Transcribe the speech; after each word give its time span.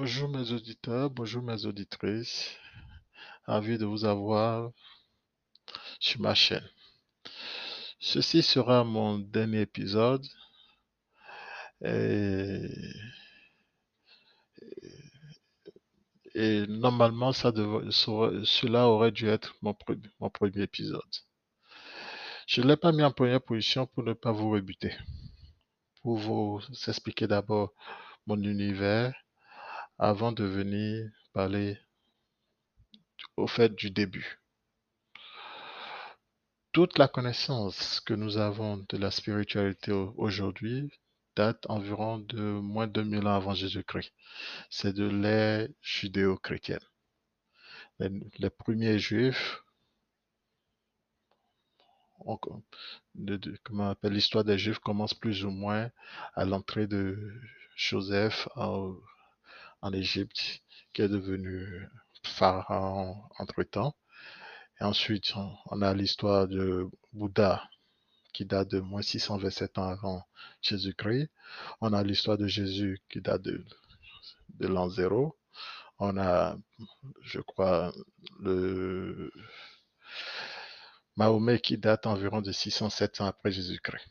Bonjour 0.00 0.30
mes 0.30 0.50
auditeurs, 0.50 1.10
bonjour 1.10 1.42
mes 1.42 1.66
auditrices. 1.66 2.56
Ravi 3.44 3.76
de 3.76 3.84
vous 3.84 4.06
avoir 4.06 4.70
sur 5.98 6.22
ma 6.22 6.34
chaîne. 6.34 6.66
Ceci 7.98 8.42
sera 8.42 8.82
mon 8.82 9.18
dernier 9.18 9.60
épisode. 9.60 10.26
Et, 11.84 12.66
normalement, 16.66 17.34
cela 17.34 18.88
aurait 18.88 19.12
dû 19.12 19.28
être 19.28 19.54
mon, 19.60 19.76
mon 20.18 20.30
premier 20.30 20.62
épisode. 20.62 21.14
Je 22.46 22.62
ne 22.62 22.68
l'ai 22.68 22.78
pas 22.78 22.92
mis 22.92 23.02
en 23.02 23.12
première 23.12 23.42
position 23.42 23.86
pour 23.86 24.02
ne 24.04 24.14
pas 24.14 24.32
vous 24.32 24.48
rebuter. 24.48 24.94
Pour 26.00 26.16
vous 26.16 26.58
expliquer 26.88 27.26
d'abord 27.26 27.74
mon 28.26 28.42
univers 28.42 29.12
avant 30.00 30.32
de 30.32 30.44
venir 30.44 31.10
parler 31.34 31.78
au 33.36 33.46
fait 33.46 33.74
du 33.74 33.90
début. 33.90 34.40
Toute 36.72 36.98
la 36.98 37.06
connaissance 37.06 38.00
que 38.00 38.14
nous 38.14 38.38
avons 38.38 38.78
de 38.88 38.96
la 38.96 39.10
spiritualité 39.10 39.92
au- 39.92 40.14
aujourd'hui 40.16 40.90
date 41.36 41.66
environ 41.68 42.18
de 42.18 42.40
moins 42.40 42.86
de 42.86 42.92
2000 43.02 43.26
ans 43.26 43.34
avant 43.36 43.52
Jésus-Christ. 43.54 44.10
C'est 44.70 44.94
de 44.94 45.06
l'ère 45.06 45.68
judéo-chrétienne. 45.82 46.80
Les, 47.98 48.48
premiers 48.48 48.98
juifs, 48.98 49.62
comment 52.24 53.84
on 53.84 53.90
appelle 53.90 54.14
l'histoire 54.14 54.44
des 54.44 54.56
juifs 54.56 54.78
commence 54.78 55.12
plus 55.12 55.44
ou 55.44 55.50
moins 55.50 55.90
à 56.34 56.46
l'entrée 56.46 56.86
de 56.86 57.34
Joseph 57.76 58.48
en, 58.56 58.94
en 59.82 59.92
Égypte, 59.92 60.62
qui 60.92 61.02
est 61.02 61.08
devenu 61.08 61.88
pharaon 62.24 63.16
entre-temps. 63.38 63.94
Et 64.80 64.84
ensuite, 64.84 65.34
on, 65.66 65.82
a 65.82 65.94
l'histoire 65.94 66.48
de 66.48 66.88
Bouddha, 67.12 67.68
qui 68.32 68.44
date 68.46 68.68
de 68.68 68.80
moins 68.80 69.02
627 69.02 69.78
ans 69.78 69.88
avant 69.88 70.24
Jésus-Christ. 70.62 71.28
On 71.80 71.92
a 71.92 72.02
l'histoire 72.02 72.38
de 72.38 72.46
Jésus 72.46 73.00
qui 73.10 73.20
date 73.20 73.42
de, 73.42 73.64
de 74.58 74.66
l'an 74.66 74.88
zéro. 74.88 75.36
On 75.98 76.16
a, 76.16 76.56
je 77.22 77.40
crois, 77.40 77.92
le 78.40 79.30
Mahomet 81.16 81.60
qui 81.60 81.76
date 81.76 82.06
environ 82.06 82.40
de 82.40 82.52
607 82.52 83.20
ans 83.20 83.26
après 83.26 83.52
Jésus-Christ. 83.52 84.06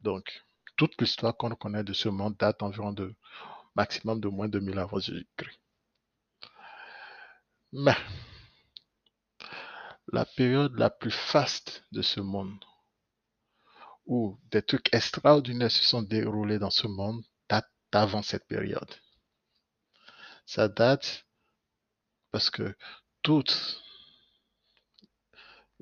Donc, 0.00 0.44
toute 0.76 0.98
l'histoire 1.00 1.36
qu'on 1.36 1.54
connaît 1.54 1.84
de 1.84 1.92
ce 1.92 2.08
monde 2.08 2.36
date 2.38 2.62
environ 2.62 2.92
de 2.92 3.14
maximum 3.74 4.20
de 4.20 4.28
moins 4.28 4.48
de 4.48 4.58
2000 4.58 4.78
ans 4.78 4.82
avant 4.82 4.98
Jésus-Christ. 4.98 5.60
Mais 7.72 7.96
la 10.12 10.24
période 10.24 10.78
la 10.78 10.90
plus 10.90 11.10
faste 11.10 11.84
de 11.92 12.02
ce 12.02 12.20
monde, 12.20 12.64
où 14.06 14.38
des 14.50 14.62
trucs 14.62 14.92
extraordinaires 14.94 15.70
se 15.70 15.82
sont 15.82 16.02
déroulés 16.02 16.58
dans 16.58 16.70
ce 16.70 16.86
monde, 16.86 17.24
date 17.48 17.68
d'avant 17.90 18.22
cette 18.22 18.46
période. 18.46 18.94
Ça 20.46 20.68
date 20.68 21.26
parce 22.30 22.50
que 22.50 22.76
toutes 23.22 23.82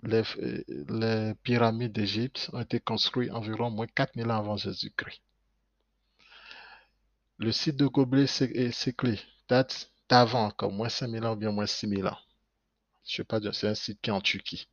les, 0.02 0.22
les 0.88 1.34
pyramides 1.42 1.92
d'Égypte 1.92 2.48
ont 2.52 2.60
été 2.60 2.80
construites 2.80 3.32
environ 3.32 3.70
moins 3.70 3.86
4000 3.86 4.30
ans 4.30 4.38
avant 4.38 4.56
Jésus-Christ. 4.56 5.22
Le 7.38 7.50
site 7.50 7.76
de 7.76 7.86
Goblet 7.86 8.26
Séclé 8.26 9.20
date 9.48 9.90
d'avant, 10.08 10.50
comme 10.50 10.76
moins 10.76 10.88
5000 10.88 11.24
ans 11.24 11.32
ou 11.32 11.36
bien 11.36 11.50
moins 11.50 11.66
6000 11.66 12.06
ans. 12.06 12.18
Je 13.04 13.16
sais 13.16 13.24
pas, 13.24 13.40
c'est 13.52 13.68
un 13.68 13.74
site 13.74 14.00
qui 14.00 14.10
est 14.10 14.12
en 14.12 14.20
Turquie. 14.20 14.68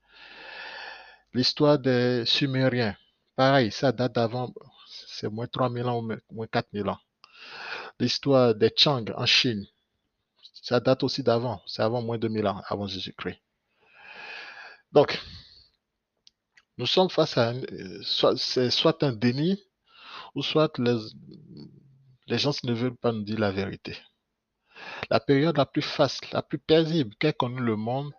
L'histoire 1.34 1.80
des 1.80 2.26
Sumériens, 2.26 2.96
pareil, 3.36 3.72
ça 3.72 3.92
date 3.92 4.14
d'avant, 4.14 4.54
c'est 4.88 5.30
moins 5.30 5.48
3000 5.48 5.86
ans 5.86 6.02
ou 6.02 6.12
moins 6.32 6.48
4000 6.48 6.90
ans. 6.90 7.00
L'histoire 8.00 8.54
des 8.56 8.74
Chang 8.76 9.06
en 9.16 9.26
Chine, 9.26 9.66
ça 10.54 10.80
date 10.80 11.04
aussi 11.04 11.24
d'avant, 11.24 11.62
c'est 11.66 11.82
avant 11.82 12.02
moins 12.02 12.18
2000 12.18 12.48
ans, 12.48 12.62
avant 12.68 12.88
Jésus-Christ. 12.88 13.40
Donc, 14.92 15.20
nous 16.78 16.86
sommes 16.86 17.10
face 17.10 17.38
à 17.38 17.50
un, 17.50 17.62
soit, 18.02 18.38
c'est 18.38 18.70
soit 18.70 19.02
un 19.04 19.14
déni, 19.14 19.64
ou 20.36 20.44
soit 20.44 20.78
les, 20.78 20.98
les 22.30 22.38
gens 22.38 22.52
ne 22.64 22.74
veulent 22.74 22.96
pas 22.96 23.12
nous 23.12 23.24
dire 23.24 23.40
la 23.40 23.52
vérité. 23.52 23.98
La 25.10 25.20
période 25.20 25.58
la 25.58 25.66
plus 25.66 25.82
faste, 25.82 26.32
la 26.32 26.42
plus 26.42 26.60
paisible 26.60 27.16
qu'ait 27.16 27.34
connue 27.34 27.60
le 27.60 27.76
monde, 27.76 28.14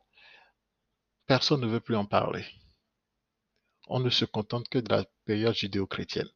personne 1.27 1.61
ne 1.61 1.67
veut 1.67 1.81
plus 1.81 1.97
en 1.97 2.05
parler. 2.05 2.45
On 3.87 4.01
ne 4.01 4.11
se 4.11 4.25
contente 4.25 4.69
que 4.69 4.79
de 4.79 4.93
la 4.93 5.05
période 5.25 5.55
judéo-chrétienne. 5.55 6.29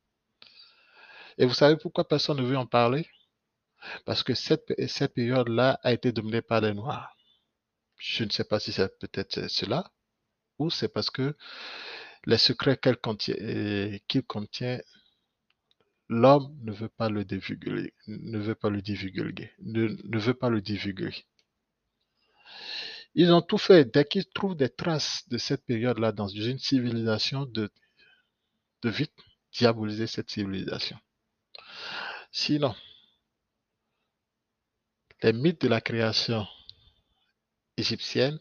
Et 1.36 1.46
vous 1.46 1.54
savez 1.54 1.76
pourquoi 1.76 2.06
personne 2.06 2.38
ne 2.38 2.46
veut 2.46 2.56
en 2.56 2.66
parler? 2.66 3.06
Parce 4.06 4.22
que 4.22 4.34
cette, 4.34 4.66
période-là 5.14 5.80
a 5.82 5.92
été 5.92 6.12
dominée 6.12 6.42
par 6.42 6.60
les 6.60 6.72
Noirs. 6.72 7.14
Je 7.98 8.24
ne 8.24 8.30
sais 8.30 8.44
pas 8.44 8.60
si 8.60 8.72
c'est 8.72 8.98
peut-être 8.98 9.48
cela, 9.48 9.90
ou 10.58 10.70
c'est 10.70 10.88
parce 10.88 11.10
que 11.10 11.36
les 12.24 12.38
secrets 12.38 12.78
qu'il 12.78 12.96
contient, 14.22 14.80
l'homme 16.08 16.56
ne 16.62 16.72
veut 16.72 16.88
pas 16.88 17.08
le 17.08 17.24
divulguer. 17.24 17.94
Ils 23.14 23.32
ont 23.32 23.42
tout 23.42 23.58
fait 23.58 23.84
dès 23.84 24.04
qu'ils 24.04 24.28
trouvent 24.28 24.56
des 24.56 24.68
traces 24.68 25.28
de 25.28 25.38
cette 25.38 25.64
période-là 25.64 26.12
dans 26.12 26.28
une 26.28 26.58
civilisation 26.58 27.46
de, 27.46 27.70
de 28.82 28.90
vite 28.90 29.14
diaboliser 29.52 30.06
cette 30.06 30.30
civilisation. 30.30 30.98
Sinon, 32.32 32.74
les 35.22 35.32
mythes 35.32 35.62
de 35.62 35.68
la 35.68 35.80
création 35.80 36.46
égyptienne, 37.76 38.38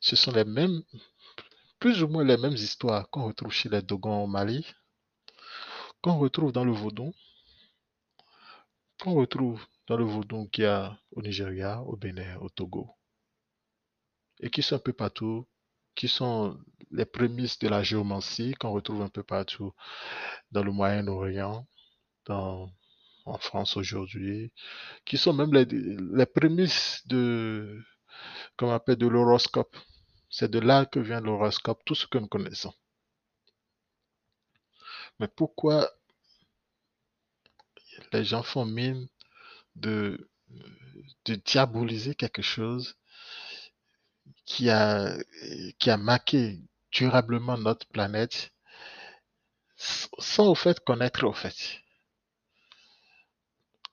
ce 0.00 0.16
sont 0.16 0.32
les 0.32 0.44
mêmes, 0.44 0.82
plus 1.78 2.02
ou 2.02 2.08
moins 2.08 2.24
les 2.24 2.36
mêmes 2.36 2.54
histoires 2.54 3.08
qu'on 3.10 3.26
retrouve 3.26 3.52
chez 3.52 3.68
les 3.68 3.82
Dogons 3.82 4.24
au 4.24 4.26
Mali, 4.26 4.66
qu'on 6.06 6.18
retrouve 6.18 6.52
dans 6.52 6.64
le 6.64 6.70
vaudou, 6.70 7.12
qu'on 9.02 9.14
retrouve 9.14 9.66
dans 9.88 9.96
le 9.96 10.04
vaudou 10.04 10.46
qu'il 10.52 10.62
y 10.62 10.66
a 10.68 10.96
au 11.10 11.20
Nigeria, 11.20 11.82
au 11.82 11.96
Bénin, 11.96 12.36
au 12.36 12.48
Togo, 12.48 12.88
et 14.38 14.48
qui 14.48 14.62
sont 14.62 14.76
un 14.76 14.78
peu 14.78 14.92
partout, 14.92 15.48
qui 15.96 16.06
sont 16.06 16.60
les 16.92 17.06
prémices 17.06 17.58
de 17.58 17.66
la 17.66 17.82
géomancie 17.82 18.54
qu'on 18.54 18.70
retrouve 18.70 19.02
un 19.02 19.08
peu 19.08 19.24
partout 19.24 19.72
dans 20.52 20.62
le 20.62 20.70
Moyen-Orient, 20.70 21.66
en 22.28 23.38
France 23.40 23.76
aujourd'hui, 23.76 24.52
qui 25.04 25.18
sont 25.18 25.32
même 25.32 25.52
les, 25.52 25.64
les 25.64 26.26
prémices 26.26 27.02
de, 27.08 27.82
comme 28.56 28.68
on 28.68 28.72
appelle, 28.74 28.94
de 28.94 29.08
l'horoscope. 29.08 29.76
C'est 30.30 30.52
de 30.52 30.60
là 30.60 30.86
que 30.86 31.00
vient 31.00 31.20
l'horoscope, 31.20 31.82
tout 31.84 31.96
ce 31.96 32.06
que 32.06 32.18
nous 32.18 32.28
connaissons. 32.28 32.74
Mais 35.18 35.28
pourquoi 35.28 35.90
gens 38.24 38.42
font 38.42 38.66
mine 38.66 39.08
de, 39.74 40.30
de 41.24 41.34
diaboliser 41.34 42.14
quelque 42.14 42.42
chose 42.42 42.96
qui 44.44 44.70
a, 44.70 45.16
qui 45.78 45.90
a 45.90 45.96
marqué 45.96 46.60
durablement 46.92 47.58
notre 47.58 47.86
planète 47.88 48.52
sans 49.76 50.48
au 50.48 50.54
fait 50.54 50.80
connaître 50.80 51.24
au 51.26 51.32
fait. 51.32 51.82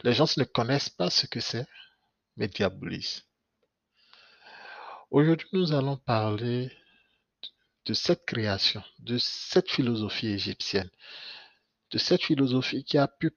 Les 0.03 0.13
gens 0.13 0.25
ne 0.37 0.43
connaissent 0.43 0.89
pas 0.89 1.09
ce 1.09 1.27
que 1.27 1.39
c'est, 1.39 1.67
mais 2.37 2.47
diabolisent. 2.47 3.23
Aujourd'hui, 5.11 5.47
nous 5.53 5.73
allons 5.73 5.97
parler 5.97 6.71
de 7.85 7.93
cette 7.93 8.25
création, 8.25 8.83
de 8.99 9.17
cette 9.17 9.69
philosophie 9.69 10.27
égyptienne, 10.27 10.89
de 11.91 11.97
cette 11.97 12.23
philosophie 12.23 12.83
qui 12.83 12.97
a 12.97 13.07
pu 13.07 13.31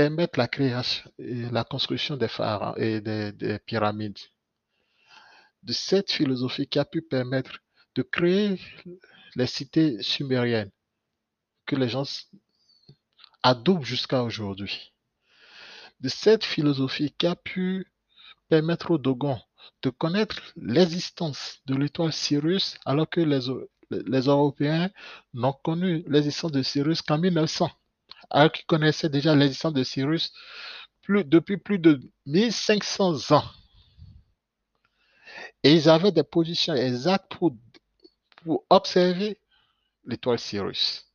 permettre 0.00 0.38
la 0.38 0.48
création 0.48 1.10
et 1.18 1.50
la 1.50 1.62
construction 1.62 2.16
des 2.16 2.26
pharaons 2.28 2.74
et 2.76 3.02
des, 3.02 3.32
des 3.32 3.58
pyramides, 3.58 4.24
de 5.62 5.74
cette 5.74 6.10
philosophie 6.10 6.66
qui 6.66 6.78
a 6.78 6.86
pu 6.86 7.02
permettre 7.02 7.58
de 7.94 8.00
créer 8.00 8.58
les 9.36 9.46
cités 9.46 10.00
sumériennes 10.02 10.70
que 11.66 11.76
les 11.76 11.90
gens 11.90 12.08
adoptent 13.42 13.84
jusqu'à 13.84 14.22
aujourd'hui. 14.22 14.94
De 16.00 16.08
cette 16.08 16.44
philosophie 16.44 17.12
qui 17.18 17.26
a 17.26 17.36
pu 17.36 17.92
permettre 18.48 18.92
aux 18.92 18.98
Dogons 18.98 19.42
de 19.82 19.90
connaître 19.90 20.40
l'existence 20.56 21.60
de 21.66 21.74
l'étoile 21.74 22.14
Sirius 22.14 22.78
alors 22.86 23.10
que 23.10 23.20
les, 23.20 23.42
les 23.90 24.24
Européens 24.34 24.88
n'ont 25.34 25.58
connu 25.62 26.04
l'existence 26.08 26.52
de 26.52 26.62
Sirius 26.62 27.02
qu'en 27.02 27.18
1900. 27.18 27.70
Alors 28.30 28.52
qu'ils 28.52 28.66
connaissaient 28.66 29.08
déjà 29.08 29.34
l'existence 29.34 29.72
de 29.72 29.84
plus, 31.02 31.24
depuis 31.24 31.56
plus 31.56 31.78
de 31.78 32.00
1500 32.26 33.32
ans. 33.32 33.44
Et 35.62 35.74
ils 35.74 35.88
avaient 35.88 36.12
des 36.12 36.22
positions 36.22 36.74
exactes 36.74 37.34
pour, 37.36 37.56
pour 38.42 38.64
observer 38.70 39.38
l'étoile 40.04 40.38
Sirius. 40.38 41.06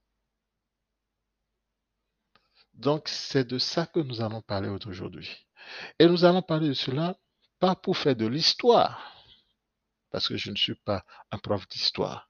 Donc, 2.73 3.07
c'est 3.07 3.45
de 3.45 3.57
ça 3.57 3.85
que 3.85 3.99
nous 4.01 4.21
allons 4.21 4.41
parler 4.41 4.69
aujourd'hui. 4.69 5.47
Et 5.97 6.07
nous 6.07 6.25
allons 6.25 6.41
parler 6.41 6.67
de 6.67 6.73
cela 6.73 7.17
pas 7.59 7.75
pour 7.75 7.97
faire 7.97 8.15
de 8.15 8.27
l'histoire, 8.27 9.15
parce 10.11 10.27
que 10.27 10.35
je 10.35 10.51
ne 10.51 10.55
suis 10.55 10.75
pas 10.75 11.05
un 11.31 11.37
prof 11.37 11.67
d'histoire. 11.69 12.29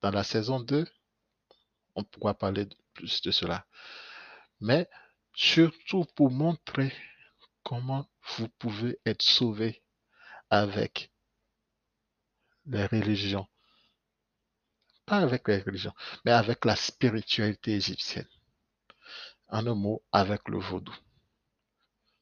Dans 0.00 0.10
la 0.10 0.24
saison 0.24 0.60
2, 0.60 0.86
on 1.94 2.02
pourra 2.02 2.34
parler 2.34 2.66
plus 2.94 3.20
de 3.22 3.30
cela. 3.30 3.66
Mais 4.60 4.88
surtout 5.34 6.04
pour 6.16 6.30
montrer 6.30 6.92
comment 7.62 8.08
vous 8.36 8.48
pouvez 8.48 8.98
être 9.04 9.22
sauvé 9.22 9.82
avec 10.50 11.10
les 12.66 12.86
religions. 12.86 13.46
Pas 15.06 15.18
avec 15.18 15.48
les 15.48 15.58
religions, 15.58 15.94
mais 16.24 16.32
avec 16.32 16.64
la 16.64 16.76
spiritualité 16.76 17.72
égyptienne. 17.72 18.28
En 19.48 19.66
un 19.66 19.74
mot, 19.74 20.02
avec 20.12 20.48
le 20.48 20.58
vaudou. 20.58 20.94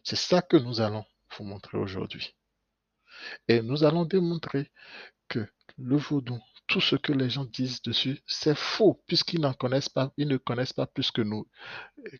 C'est 0.03 0.17
ça 0.17 0.43
que 0.43 0.57
nous 0.57 0.81
allons 0.81 1.05
vous 1.37 1.45
montrer 1.45 1.79
aujourd'hui. 1.79 2.35
Et 3.47 3.63
nous 3.63 3.85
allons 3.85 4.05
démontrer 4.05 4.73
que 5.29 5.49
le 5.79 5.97
vaudou, 5.97 6.41
tout 6.73 6.81
ce 6.81 6.97
que 6.97 7.13
les 7.13 7.29
gens 7.29 7.45
disent 7.45 7.83
dessus, 7.83 8.23
c'est 8.27 8.57
faux, 8.57 9.05
puisqu'ils 9.07 9.43
n'en 9.43 9.53
connaissent 9.53 9.91
pas, 9.91 10.11
ils 10.17 10.27
ne 10.27 10.39
connaissent 10.39 10.73
pas 10.73 10.87
plus 10.87 11.11
que 11.11 11.21
nous, 11.21 11.47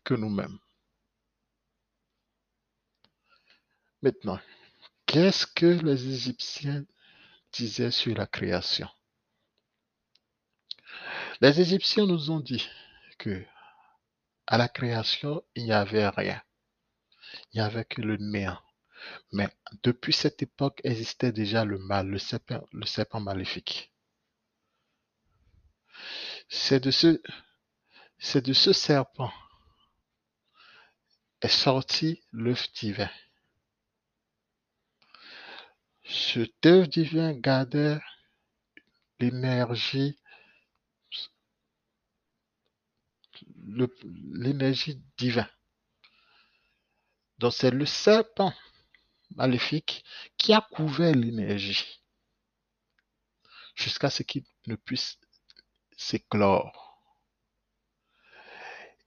que 0.03 0.13
nous-mêmes. 0.13 0.59
Maintenant, 4.03 4.39
qu'est-ce 5.07 5.47
que 5.47 5.65
les 5.65 6.07
Égyptiens 6.07 6.85
disaient 7.51 7.89
sur 7.89 8.15
la 8.15 8.27
création? 8.27 8.87
Les 11.41 11.59
Égyptiens 11.59 12.05
nous 12.05 12.29
ont 12.29 12.39
dit 12.39 12.69
que 13.17 13.43
à 14.45 14.59
la 14.59 14.67
création, 14.67 15.43
il 15.55 15.63
n'y 15.63 15.71
avait 15.71 16.09
rien. 16.09 16.43
Il 17.53 17.59
n'y 17.59 17.61
avait 17.61 17.85
que 17.85 18.03
le 18.03 18.17
néant. 18.17 18.59
Mais 19.31 19.49
depuis 19.81 20.13
cette 20.13 20.43
époque 20.43 20.79
existait 20.83 21.31
déjà 21.31 21.65
le 21.65 21.79
mal, 21.79 22.07
le 22.07 22.19
serpent, 22.19 22.63
le 22.71 22.85
serpent 22.85 23.19
maléfique. 23.19 23.92
C'est 26.55 26.79
de 26.79 26.91
ce, 26.91 28.73
serpent 28.73 29.33
est 31.41 31.47
sorti 31.47 32.21
l'œuf 32.31 32.71
divin. 32.73 33.09
Cet 36.05 36.65
œuf 36.67 36.87
divin 36.87 37.33
gardait 37.33 37.99
l'énergie 39.19 40.15
l'énergie 44.31 45.01
divine. 45.17 45.49
Donc 47.39 47.53
c'est 47.53 47.71
le 47.71 47.87
serpent 47.87 48.53
maléfique 49.31 50.05
qui 50.37 50.53
a 50.53 50.61
couvert 50.61 51.15
l'énergie 51.15 51.99
jusqu'à 53.75 54.11
ce 54.11 54.21
qu'il 54.21 54.45
ne 54.67 54.75
puisse 54.75 55.17
s'éclore. 55.97 56.83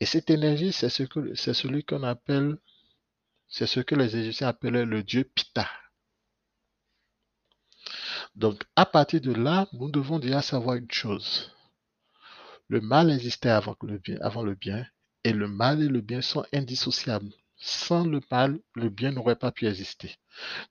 Et 0.00 0.06
cette 0.06 0.30
énergie, 0.30 0.72
c'est 0.72 0.90
ce 0.90 1.04
que 1.04 1.34
celui 1.34 1.84
qu'on 1.84 2.02
appelle, 2.02 2.58
c'est 3.48 3.66
ce 3.66 3.80
que 3.80 3.94
les 3.94 4.16
Égyptiens 4.16 4.48
appelaient 4.48 4.84
le 4.84 5.02
dieu 5.02 5.24
Pita. 5.24 5.68
Donc, 8.34 8.64
à 8.74 8.84
partir 8.84 9.20
de 9.20 9.32
là, 9.32 9.66
nous 9.72 9.90
devons 9.90 10.18
déjà 10.18 10.42
savoir 10.42 10.76
une 10.76 10.90
chose. 10.90 11.52
Le 12.68 12.80
mal 12.80 13.10
existait 13.10 13.48
avant 13.48 13.76
le 13.80 14.54
bien, 14.54 14.86
et 15.24 15.32
le 15.32 15.48
mal 15.48 15.82
et 15.82 15.88
le 15.88 16.00
bien 16.00 16.20
sont 16.20 16.44
indissociables. 16.52 17.32
Sans 17.56 18.04
le 18.04 18.20
mal, 18.30 18.58
le 18.74 18.90
bien 18.90 19.12
n'aurait 19.12 19.36
pas 19.36 19.52
pu 19.52 19.66
exister. 19.66 20.16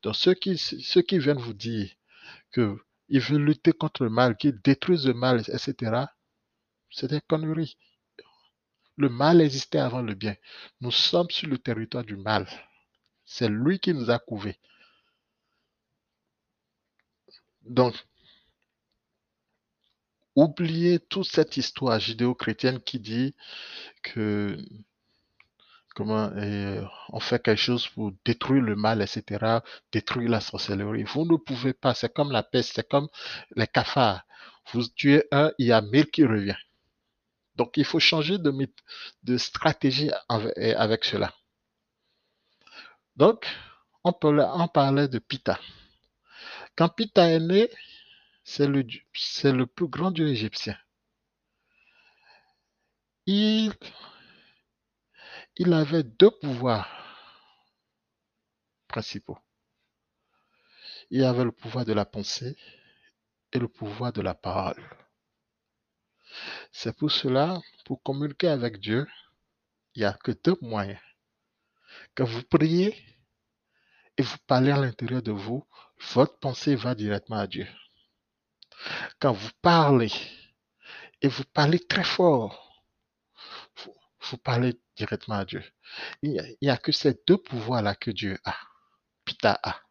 Donc 0.03 0.15
ceux 0.15 0.35
qui, 0.35 0.57
ceux 0.57 1.01
qui 1.01 1.17
viennent 1.17 1.39
vous 1.39 1.53
dire 1.53 1.89
qu'ils 3.07 3.19
veulent 3.21 3.43
lutter 3.43 3.71
contre 3.71 4.03
le 4.03 4.09
mal, 4.09 4.37
qu'ils 4.37 4.59
détruisent 4.61 5.07
le 5.07 5.13
mal, 5.13 5.39
etc., 5.41 6.05
c'est 6.89 7.09
des 7.09 7.21
conneries. 7.21 7.77
Le 8.97 9.09
mal 9.09 9.41
existait 9.41 9.79
avant 9.79 10.01
le 10.01 10.13
bien. 10.13 10.35
Nous 10.81 10.91
sommes 10.91 11.29
sur 11.29 11.47
le 11.49 11.57
territoire 11.57 12.03
du 12.05 12.15
mal. 12.15 12.47
C'est 13.25 13.49
lui 13.49 13.79
qui 13.79 13.93
nous 13.93 14.09
a 14.09 14.19
couvés. 14.19 14.57
Donc, 17.63 17.95
oubliez 20.35 20.99
toute 20.99 21.25
cette 21.25 21.57
histoire 21.57 21.99
judéo-chrétienne 21.99 22.79
qui 22.81 22.99
dit 22.99 23.35
que 24.03 24.57
comment 25.95 26.31
on 27.09 27.19
fait 27.19 27.41
quelque 27.41 27.59
chose 27.59 27.87
pour 27.87 28.11
détruire 28.25 28.61
le 28.61 28.75
mal, 28.75 29.01
etc., 29.01 29.61
détruire 29.91 30.29
la 30.29 30.41
sorcellerie. 30.41 31.03
Vous 31.03 31.25
ne 31.25 31.37
pouvez 31.37 31.73
pas, 31.73 31.95
c'est 31.95 32.13
comme 32.13 32.31
la 32.31 32.43
peste, 32.43 32.73
c'est 32.75 32.87
comme 32.87 33.07
les 33.55 33.67
cafards. 33.67 34.23
Vous 34.71 34.87
tuez 34.89 35.25
un, 35.31 35.51
il 35.57 35.67
y 35.67 35.71
a 35.71 35.81
mille 35.81 36.07
qui 36.11 36.25
revient. 36.25 36.57
Donc 37.55 37.77
il 37.77 37.85
faut 37.85 37.99
changer 37.99 38.37
de, 38.37 38.51
de 39.23 39.37
stratégie 39.37 40.11
avec, 40.29 41.05
cela. 41.05 41.33
Donc, 43.15 43.47
on, 44.03 44.11
peut, 44.11 44.37
on 44.53 44.67
parlait 44.67 45.07
de 45.07 45.19
Pita. 45.19 45.59
Quand 46.75 46.89
Pita 46.89 47.29
est 47.29 47.39
né, 47.39 47.69
c'est 48.43 48.67
le, 48.67 48.85
le 49.43 49.65
plus 49.65 49.87
grand 49.87 50.11
dieu 50.11 50.27
égyptien. 50.27 50.77
Il, 53.25 53.73
il 55.57 55.73
avait 55.73 56.03
deux 56.03 56.31
pouvoirs 56.31 56.89
principaux. 58.87 59.37
Il 61.09 61.23
avait 61.23 61.45
le 61.45 61.51
pouvoir 61.51 61.85
de 61.85 61.93
la 61.93 62.05
pensée 62.05 62.57
et 63.53 63.59
le 63.59 63.67
pouvoir 63.67 64.11
de 64.11 64.21
la 64.21 64.33
parole. 64.33 64.83
C'est 66.71 66.95
pour 66.97 67.11
cela, 67.11 67.61
pour 67.85 68.03
communiquer 68.03 68.49
avec 68.49 68.79
Dieu, 68.79 69.07
il 69.93 69.99
n'y 69.99 70.05
a 70.05 70.13
que 70.13 70.31
deux 70.31 70.57
moyens. 70.61 70.99
Quand 72.15 72.25
vous 72.25 72.43
priez 72.43 72.93
et 74.17 74.23
vous 74.23 74.37
parlez 74.47 74.71
à 74.71 74.77
l'intérieur 74.77 75.21
de 75.21 75.31
vous, 75.31 75.65
votre 76.13 76.37
pensée 76.39 76.75
va 76.75 76.95
directement 76.95 77.37
à 77.37 77.47
Dieu. 77.47 77.67
Quand 79.19 79.31
vous 79.31 79.51
parlez 79.61 80.11
et 81.21 81.29
vous 81.29 81.45
parlez 81.53 81.79
très 81.79 82.03
fort, 82.03 82.64
vous, 84.29 84.37
parlez 84.37 84.79
directement 84.95 85.37
à 85.37 85.45
Dieu. 85.45 85.63
Il 86.21 86.57
n'y 86.61 86.69
a, 86.69 86.77
que 86.77 86.91
ces 86.91 87.19
deux 87.27 87.37
pouvoirs-là 87.37 87.95
que 87.95 88.11
Dieu 88.11 88.37
a. 88.43 88.55
Pita 89.25 89.59
a. 89.63 89.81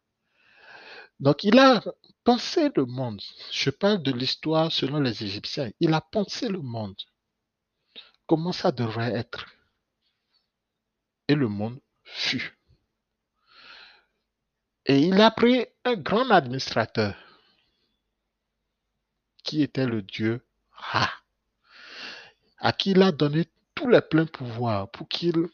Donc 1.19 1.43
il 1.43 1.57
a 1.59 1.83
pensé 2.23 2.69
le 2.75 2.85
monde. 2.85 3.21
Je 3.51 3.69
parle 3.69 4.01
de 4.01 4.11
l'histoire 4.11 4.71
selon 4.71 4.99
les 4.99 5.23
Égyptiens. 5.23 5.71
Il 5.79 5.93
a 5.93 6.01
pensé 6.01 6.47
le 6.49 6.61
monde. 6.61 6.95
Comment 8.27 8.51
ça 8.51 8.71
devrait 8.71 9.13
être? 9.13 9.45
Et 11.27 11.35
le 11.35 11.47
monde 11.47 11.79
fut. 12.03 12.57
Et 14.85 14.99
il 14.99 15.19
a 15.19 15.31
pris 15.31 15.65
un 15.83 15.95
grand 15.95 16.29
administrateur 16.29 17.15
qui 19.43 19.61
était 19.61 19.85
le 19.85 20.01
dieu 20.01 20.45
Ra, 20.71 21.09
à 22.57 22.73
qui 22.73 22.91
il 22.91 23.01
a 23.01 23.11
donné 23.11 23.45
tous 23.75 23.87
les 23.89 24.01
pleins 24.01 24.25
pouvoirs 24.25 24.89
pour 24.89 25.07
qu'il 25.07 25.47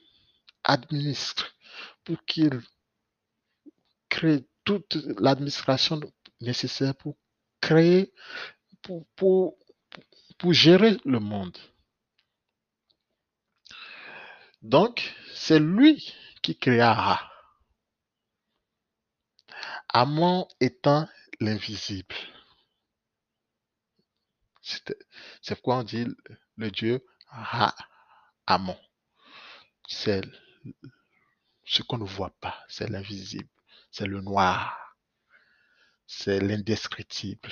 administre, 0.64 1.56
pour 2.04 2.24
qu'il 2.26 2.62
crée 4.10 4.46
toute 4.64 4.96
l'administration 5.20 6.00
nécessaire 6.40 6.96
pour 6.96 7.18
créer, 7.62 8.14
pour, 9.16 9.58
gérer 10.52 10.98
le 11.06 11.20
monde. 11.20 11.58
Donc, 14.62 15.14
c'est 15.34 15.60
lui 15.60 16.14
qui 16.42 16.58
créa. 16.58 17.20
Amon 19.90 20.48
étant 20.60 21.08
l'invisible. 21.40 22.16
C'est 24.62 25.62
quoi 25.62 25.78
on 25.78 25.84
dit 25.84 26.06
le 26.56 26.72
dieu 26.72 27.06
Ra, 27.28 27.74
Amon. 28.48 28.78
C'est 29.88 30.22
ce 31.66 31.84
qu'on 31.84 31.98
ne 31.98 32.06
voit 32.06 32.36
pas, 32.42 32.56
c'est 32.68 32.90
l'invisible, 32.90 33.50
c'est 33.92 34.08
le 34.08 34.22
noir, 34.22 34.98
c'est 36.08 36.40
l'indescriptible. 36.40 37.50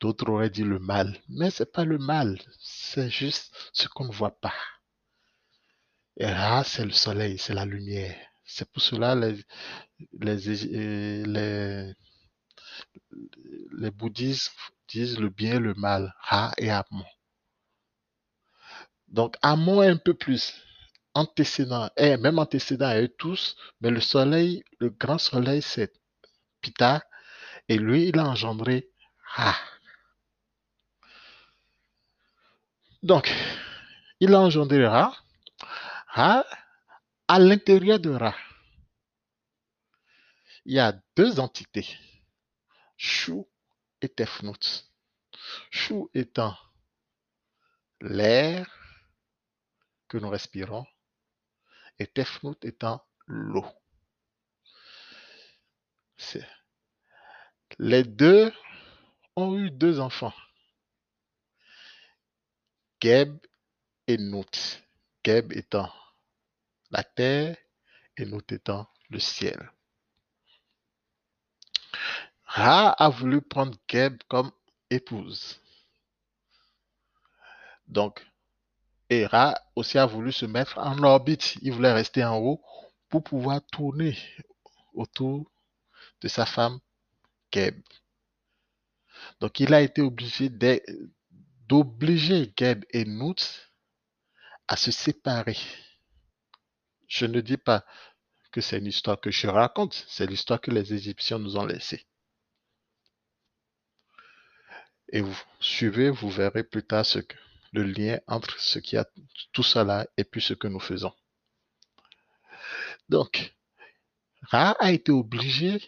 D'autres 0.00 0.28
auraient 0.30 0.50
dit 0.50 0.64
le 0.64 0.78
mal, 0.78 1.20
mais 1.28 1.50
c'est 1.50 1.72
pas 1.72 1.84
le 1.84 1.98
mal, 1.98 2.40
c'est 2.58 3.10
juste 3.10 3.54
ce 3.72 3.88
qu'on 3.88 4.06
ne 4.06 4.12
voit 4.12 4.40
pas. 4.40 4.54
Et 6.16 6.26
Ra, 6.26 6.64
c'est 6.64 6.84
le 6.84 6.92
soleil, 6.92 7.38
c'est 7.38 7.54
la 7.54 7.64
lumière. 7.66 8.16
C'est 8.44 8.70
pour 8.70 8.82
cela 8.82 9.14
les, 9.14 9.44
les, 10.20 10.66
euh, 10.74 11.24
les, 11.26 11.94
les 13.78 13.90
bouddhistes 13.90 14.52
disent 14.88 15.18
le 15.18 15.28
bien 15.30 15.56
et 15.56 15.60
le 15.60 15.74
mal, 15.74 16.12
Ra 16.20 16.52
et 16.58 16.70
Amon. 16.70 17.04
Donc 19.10 19.36
Amon 19.42 19.82
est 19.82 19.88
un 19.88 19.96
peu 19.96 20.14
plus 20.14 20.54
antécédent, 21.14 21.90
et 21.96 22.16
même 22.16 22.38
antécédent 22.38 22.86
à 22.86 23.00
eux 23.00 23.08
tous, 23.08 23.56
mais 23.80 23.90
le 23.90 24.00
soleil, 24.00 24.62
le 24.78 24.90
grand 24.90 25.18
soleil, 25.18 25.62
c'est 25.62 25.92
Pita, 26.60 27.02
et 27.68 27.76
lui, 27.78 28.08
il 28.08 28.18
a 28.18 28.26
engendré 28.26 28.88
Ra. 29.24 29.54
Donc, 33.02 33.32
il 34.20 34.34
a 34.34 34.40
engendré 34.40 34.86
Ra. 34.86 35.16
Ra, 36.08 36.44
à 37.28 37.38
l'intérieur 37.38 37.98
de 37.98 38.10
Ra, 38.10 38.34
il 40.64 40.74
y 40.74 40.78
a 40.78 40.92
deux 41.16 41.40
entités, 41.40 41.88
Shu 42.96 43.42
et 44.02 44.08
Tefnut. 44.08 44.84
Shu 45.70 46.04
étant 46.14 46.56
l'air 48.00 48.79
que 50.10 50.18
nous 50.18 50.28
respirons 50.28 50.84
et 51.98 52.06
Tefnut 52.06 52.62
étant 52.64 53.06
l'eau. 53.26 53.64
Les 57.78 58.02
deux 58.04 58.52
ont 59.36 59.56
eu 59.56 59.70
deux 59.70 60.00
enfants, 60.00 60.34
Geb 63.00 63.38
et 64.06 64.18
Nout. 64.18 64.82
Geb 65.24 65.52
étant 65.52 65.92
la 66.90 67.04
terre 67.04 67.56
et 68.16 68.26
Nout 68.26 68.52
étant 68.52 68.90
le 69.08 69.20
ciel. 69.20 69.72
Ra 72.44 72.90
a 72.90 73.08
voulu 73.08 73.40
prendre 73.40 73.78
Geb 73.88 74.20
comme 74.28 74.50
épouse. 74.90 75.60
Donc, 77.86 78.29
et 79.10 79.26
Ra 79.26 79.60
aussi 79.74 79.98
a 79.98 80.06
voulu 80.06 80.32
se 80.32 80.46
mettre 80.46 80.78
en 80.78 81.02
orbite. 81.02 81.56
Il 81.62 81.72
voulait 81.72 81.92
rester 81.92 82.24
en 82.24 82.38
haut 82.38 82.62
pour 83.08 83.24
pouvoir 83.24 83.60
tourner 83.66 84.16
autour 84.94 85.50
de 86.20 86.28
sa 86.28 86.46
femme 86.46 86.78
Geb. 87.52 87.82
Donc, 89.40 89.58
il 89.58 89.74
a 89.74 89.82
été 89.82 90.00
obligé 90.00 90.48
d'obliger 91.68 92.52
Geb 92.56 92.84
et 92.90 93.04
Nout 93.04 93.36
à 94.68 94.76
se 94.76 94.92
séparer. 94.92 95.58
Je 97.08 97.26
ne 97.26 97.40
dis 97.40 97.56
pas 97.56 97.84
que 98.52 98.60
c'est 98.60 98.78
une 98.78 98.86
histoire 98.86 99.20
que 99.20 99.32
je 99.32 99.48
raconte, 99.48 100.04
c'est 100.08 100.26
l'histoire 100.26 100.60
que 100.60 100.70
les 100.70 100.94
Égyptiens 100.94 101.40
nous 101.40 101.56
ont 101.56 101.66
laissée. 101.66 102.06
Et 105.12 105.20
vous 105.20 105.36
suivez, 105.58 106.10
vous 106.10 106.30
verrez 106.30 106.62
plus 106.62 106.84
tard 106.84 107.04
ce 107.04 107.18
que, 107.18 107.36
le 107.72 107.84
lien 107.84 108.18
entre 108.26 108.58
ce 108.60 108.78
qui 108.78 108.96
a 108.96 109.06
tout 109.52 109.62
cela 109.62 110.06
et 110.16 110.24
puis 110.24 110.42
ce 110.42 110.54
que 110.54 110.68
nous 110.68 110.80
faisons. 110.80 111.14
Donc, 113.08 113.54
Ra 114.42 114.72
a 114.80 114.92
été 114.92 115.12
obligé 115.12 115.82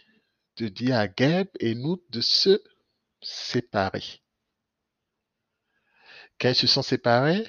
de 0.57 0.67
dire 0.67 0.97
à 0.97 1.07
Geb 1.07 1.47
et 1.59 1.75
nous 1.75 2.01
de 2.09 2.21
se 2.21 2.61
séparer. 3.21 4.21
Quand 6.39 6.49
ils 6.49 6.55
se 6.55 6.67
sont 6.67 6.81
séparés, 6.81 7.47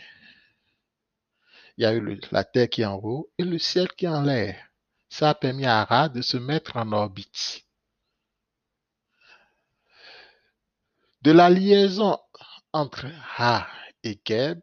il 1.76 1.82
y 1.82 1.86
a 1.86 1.92
eu 1.92 2.20
la 2.30 2.44
terre 2.44 2.68
qui 2.68 2.82
est 2.82 2.86
en 2.86 3.00
haut 3.02 3.32
et 3.38 3.44
le 3.44 3.58
ciel 3.58 3.88
qui 3.92 4.04
est 4.04 4.08
en 4.08 4.22
l'air. 4.22 4.70
Ça 5.08 5.30
a 5.30 5.34
permis 5.34 5.66
à 5.66 5.84
Ra 5.84 6.08
de 6.08 6.22
se 6.22 6.36
mettre 6.36 6.76
en 6.76 6.92
orbite. 6.92 7.64
De 11.22 11.32
la 11.32 11.50
liaison 11.50 12.18
entre 12.72 13.06
Ra 13.36 13.66
et 14.04 14.20
Geb 14.24 14.60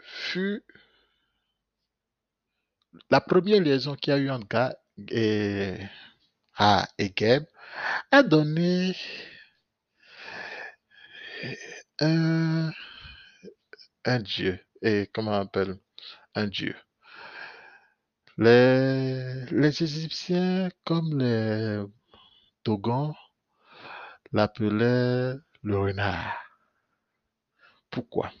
fut 0.00 0.64
la 3.10 3.20
première 3.20 3.60
liaison 3.62 3.94
qu'il 3.94 4.12
y 4.12 4.16
a 4.16 4.18
eu 4.18 4.30
entre 4.30 4.76
Ra 6.54 6.86
et, 6.98 7.40
a 8.10 8.22
donné 8.22 8.94
un, 12.00 12.70
un 14.04 14.18
dieu. 14.20 14.58
Et 14.82 15.08
comment 15.12 15.32
on 15.32 15.42
appelle 15.42 15.78
un 16.34 16.46
dieu? 16.48 16.74
Les, 18.38 19.46
les 19.46 19.82
Égyptiens, 19.82 20.68
comme 20.84 21.18
les 21.18 21.82
Dogons, 22.64 23.14
l'appelaient 24.32 25.34
le 25.62 25.78
renard. 25.78 26.42
Pourquoi? 27.90 28.32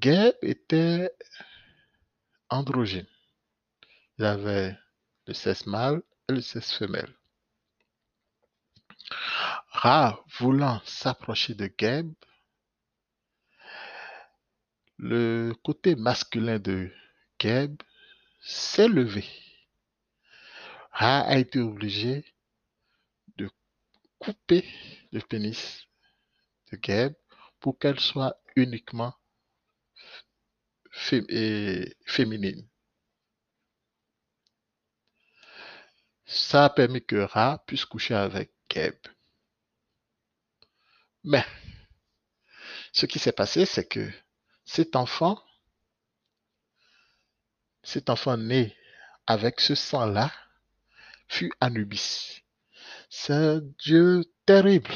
Geb 0.00 0.34
était 0.42 1.10
androgyne. 2.50 3.06
Il 4.18 4.24
avait 4.24 4.76
le 5.26 5.34
sexe 5.34 5.66
mâle 5.66 6.02
et 6.28 6.32
le 6.32 6.40
sexe 6.40 6.76
femelle. 6.76 7.14
Ra, 9.70 10.24
voulant 10.38 10.80
s'approcher 10.84 11.54
de 11.54 11.72
Geb, 11.78 12.12
le 14.98 15.52
côté 15.62 15.94
masculin 15.94 16.58
de 16.58 16.92
Geb 17.38 17.80
s'est 18.40 18.88
levé. 18.88 19.24
Ra 20.90 21.20
a 21.20 21.38
été 21.38 21.60
obligé 21.60 22.24
couper 24.28 24.62
le 25.10 25.20
pénis 25.22 25.86
de 26.70 26.78
Geb 26.82 27.14
pour 27.60 27.78
qu'elle 27.78 27.98
soit 27.98 28.38
uniquement 28.56 29.14
féminine. 30.92 32.68
Ça 36.26 36.66
a 36.66 36.70
permis 36.70 37.02
que 37.02 37.16
Ra 37.16 37.64
puisse 37.66 37.86
coucher 37.86 38.14
avec 38.14 38.52
Geb. 38.68 38.96
Mais 41.24 41.46
ce 42.92 43.06
qui 43.06 43.18
s'est 43.18 43.32
passé, 43.32 43.64
c'est 43.64 43.88
que 43.88 44.12
cet 44.66 44.94
enfant, 44.94 45.42
cet 47.82 48.10
enfant 48.10 48.36
né 48.36 48.76
avec 49.26 49.60
ce 49.60 49.74
sang-là, 49.74 50.30
fut 51.28 51.50
Anubis. 51.60 52.42
C'est 53.10 53.32
un 53.32 53.60
Dieu 53.78 54.24
terrible. 54.44 54.90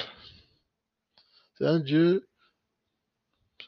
C'est 1.56 1.66
un 1.66 1.80
Dieu, 1.80 2.28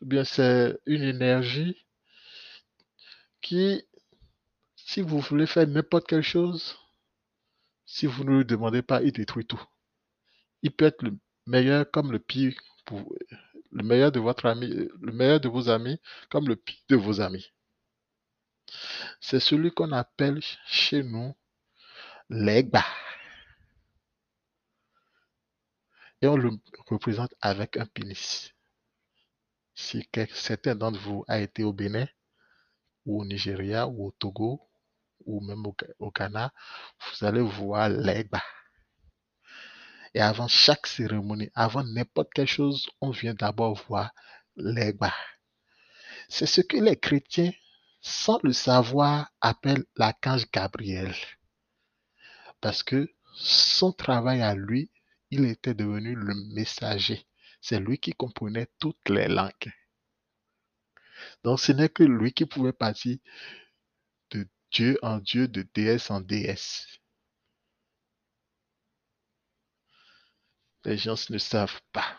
bien 0.03 0.25
c'est 0.25 0.79
une 0.87 1.03
énergie 1.03 1.87
qui, 3.41 3.83
si 4.77 5.01
vous 5.01 5.21
voulez 5.21 5.47
faire 5.47 5.67
n'importe 5.67 6.07
quelle 6.07 6.23
chose, 6.23 6.77
si 7.87 8.07
vous 8.07 8.25
ne 8.25 8.39
lui 8.39 8.45
demandez 8.45 8.83
pas, 8.83 9.03
il 9.03 9.13
détruit 9.13 9.47
tout. 9.47 9.63
Il 10.63 10.73
peut 10.73 10.87
être 10.87 11.03
le 11.03 11.17
meilleur 11.47 11.91
comme 11.91 12.13
le 12.13 12.19
pire, 12.19 12.55
le 12.91 13.83
meilleur 13.85 14.13
de 14.13 14.21
votre 14.21 14.47
ami, 14.47 14.69
le 14.69 15.13
meilleur 15.13 15.41
de 15.41 15.49
vos 15.49 15.69
amis 15.69 16.01
comme 16.31 16.49
le 16.49 16.57
pire 16.57 16.81
de 16.89 16.97
vos 16.97 17.21
amis. 17.21 17.53
C'est 19.21 19.41
celui 19.41 19.71
qu'on 19.71 19.93
appelle 19.93 20.41
chez 20.67 21.03
nous 21.03 21.35
l'Egba. 22.31 22.85
Et 26.25 26.27
on 26.27 26.37
le 26.37 26.53
représente 26.87 27.35
avec 27.43 27.77
un 27.77 27.85
pénis. 27.85 28.51
Si 29.75 30.09
certains 30.33 30.75
d'entre 30.75 30.99
vous 30.99 31.23
a 31.29 31.39
été 31.39 31.65
au 31.65 31.75
Bénin, 31.75 32.09
ou 33.05 33.21
au 33.21 33.27
Nigeria, 33.27 33.87
ou 33.87 34.07
au 34.07 34.11
Togo, 34.13 34.67
ou 35.27 35.43
même 35.43 35.67
au, 35.67 35.77
au 35.99 36.11
Ghana, 36.11 36.51
vous 36.99 37.27
allez 37.27 37.43
voir 37.43 37.91
l'Egba. 37.91 38.43
Et 40.15 40.23
avant 40.23 40.49
chaque 40.49 40.87
cérémonie, 40.87 41.51
avant 41.55 41.85
n'importe 41.85 42.33
quelle 42.33 42.47
chose, 42.47 42.89
on 43.03 43.11
vient 43.11 43.35
d'abord 43.35 43.75
voir 43.87 44.11
l'Egba. 44.57 45.13
C'est 46.31 46.47
ce 46.47 46.63
que 46.63 46.79
les 46.79 46.97
chrétiens, 46.97 47.53
sans 48.01 48.41
le 48.43 48.55
savoir, 48.55 49.31
appellent 49.43 49.85
l'archange 49.95 50.51
Gabriel. 50.51 51.15
Parce 52.63 52.83
que 52.83 53.11
son 53.35 53.93
travail 53.93 54.41
à 54.41 54.55
lui, 54.55 54.91
il 55.35 55.47
était 55.47 55.75
devenu 55.75 56.15
le 56.15 56.35
messager. 56.55 57.27
C'est 57.61 57.81
lui 57.81 57.99
qui 57.99 58.13
comprenait 58.13 58.69
toutes 58.79 59.09
les 59.09 59.27
langues. 59.27 59.73
Donc 61.43 61.59
ce 61.59 61.73
n'est 61.73 61.89
que 61.89 62.05
lui 62.05 62.33
qui 62.33 62.47
pouvait 62.47 62.73
passer 62.73 63.21
de 64.31 64.47
Dieu 64.71 64.97
en 65.03 65.19
Dieu, 65.19 65.49
de 65.49 65.67
déesse 65.75 66.11
en 66.11 66.21
déesse. 66.21 66.87
Les 70.85 70.99
gens 70.99 71.15
ne 71.31 71.39
savent 71.39 71.81
pas. 71.93 72.17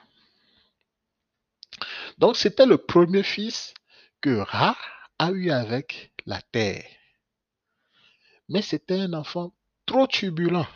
Donc 2.17 2.35
c'était 2.35 2.65
le 2.65 2.77
premier 2.77 3.23
fils 3.23 3.73
que 4.19 4.37
Ra 4.39 4.77
a 5.19 5.31
eu 5.31 5.51
avec 5.51 6.11
la 6.25 6.41
terre. 6.41 6.85
Mais 8.49 8.61
c'était 8.61 8.99
un 8.99 9.13
enfant 9.13 9.53
trop 9.85 10.07
turbulent. 10.07 10.67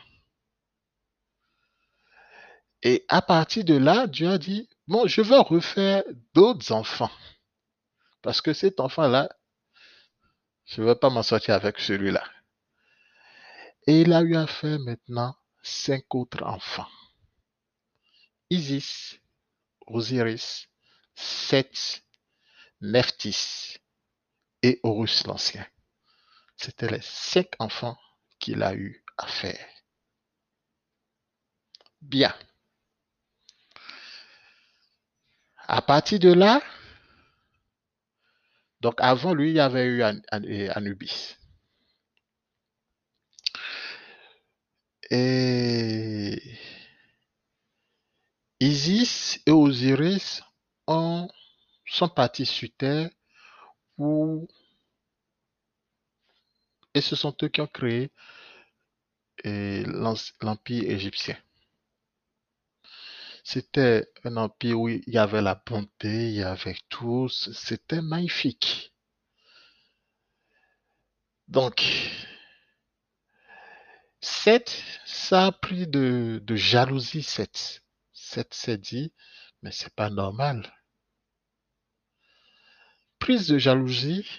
Et 2.83 3.05
à 3.09 3.21
partir 3.21 3.65
de 3.65 3.75
là, 3.75 4.07
Dieu 4.07 4.29
a 4.29 4.37
dit, 4.37 4.69
bon, 4.87 5.07
je 5.07 5.21
vais 5.21 5.37
refaire 5.37 6.03
d'autres 6.33 6.71
enfants. 6.71 7.11
Parce 8.21 8.41
que 8.41 8.53
cet 8.53 8.79
enfant-là, 8.79 9.29
je 10.65 10.81
ne 10.81 10.87
vais 10.87 10.95
pas 10.95 11.09
m'en 11.09 11.23
sortir 11.23 11.55
avec 11.55 11.79
celui-là. 11.79 12.23
Et 13.87 14.01
il 14.01 14.13
a 14.13 14.21
eu 14.21 14.35
à 14.35 14.47
faire 14.47 14.79
maintenant 14.79 15.35
cinq 15.63 16.13
autres 16.15 16.43
enfants. 16.43 16.87
Isis, 18.49 19.19
Osiris, 19.87 20.67
Seth, 21.15 22.03
Nephthys 22.81 23.77
et 24.61 24.79
Horus 24.83 25.25
l'Ancien. 25.25 25.65
C'était 26.55 26.89
les 26.89 27.01
cinq 27.01 27.49
enfants 27.59 27.97
qu'il 28.39 28.63
a 28.63 28.73
eu 28.73 29.03
à 29.17 29.27
faire. 29.27 29.67
Bien. 32.01 32.33
À 35.71 35.83
partir 35.83 36.17
de 36.17 36.33
là, 36.33 36.63
donc 38.81 38.95
avant 38.97 39.35
lui, 39.35 39.51
il 39.51 39.57
y 39.57 39.59
avait 39.59 39.85
eu 39.85 40.01
Anubis. 40.01 41.37
Et 45.11 46.41
Isis 48.59 49.39
et 49.45 49.51
Osiris 49.51 50.41
sont 50.87 52.09
partis 52.15 52.47
sur 52.47 52.69
Terre. 52.75 53.11
Et 56.95 57.01
ce 57.01 57.15
sont 57.15 57.35
eux 57.43 57.47
qui 57.47 57.61
ont 57.61 57.67
créé 57.67 58.09
l'Empire 59.43 60.89
égyptien. 60.89 61.37
C'était 63.51 64.07
un 64.25 64.37
empire 64.37 64.79
où 64.79 64.89
il 64.89 65.01
y 65.07 65.17
avait 65.17 65.41
la 65.41 65.55
bonté, 65.55 66.29
il 66.29 66.35
y 66.35 66.43
avait 66.43 66.77
tout. 66.87 67.29
C'était 67.29 67.99
magnifique. 67.99 68.93
Donc, 71.47 71.83
Seth, 74.21 74.83
ça 75.03 75.47
a 75.47 75.51
pris 75.51 75.87
de, 75.87 76.43
jalousie, 76.51 77.23
Seth. 77.23 77.81
Seth 78.13 78.53
s'est 78.53 78.77
dit, 78.77 79.13
mais 79.63 79.71
c'est 79.71 79.95
pas 79.95 80.11
normal. 80.11 80.71
Prise 83.17 83.47
de 83.47 83.57
jalousie, 83.57 84.29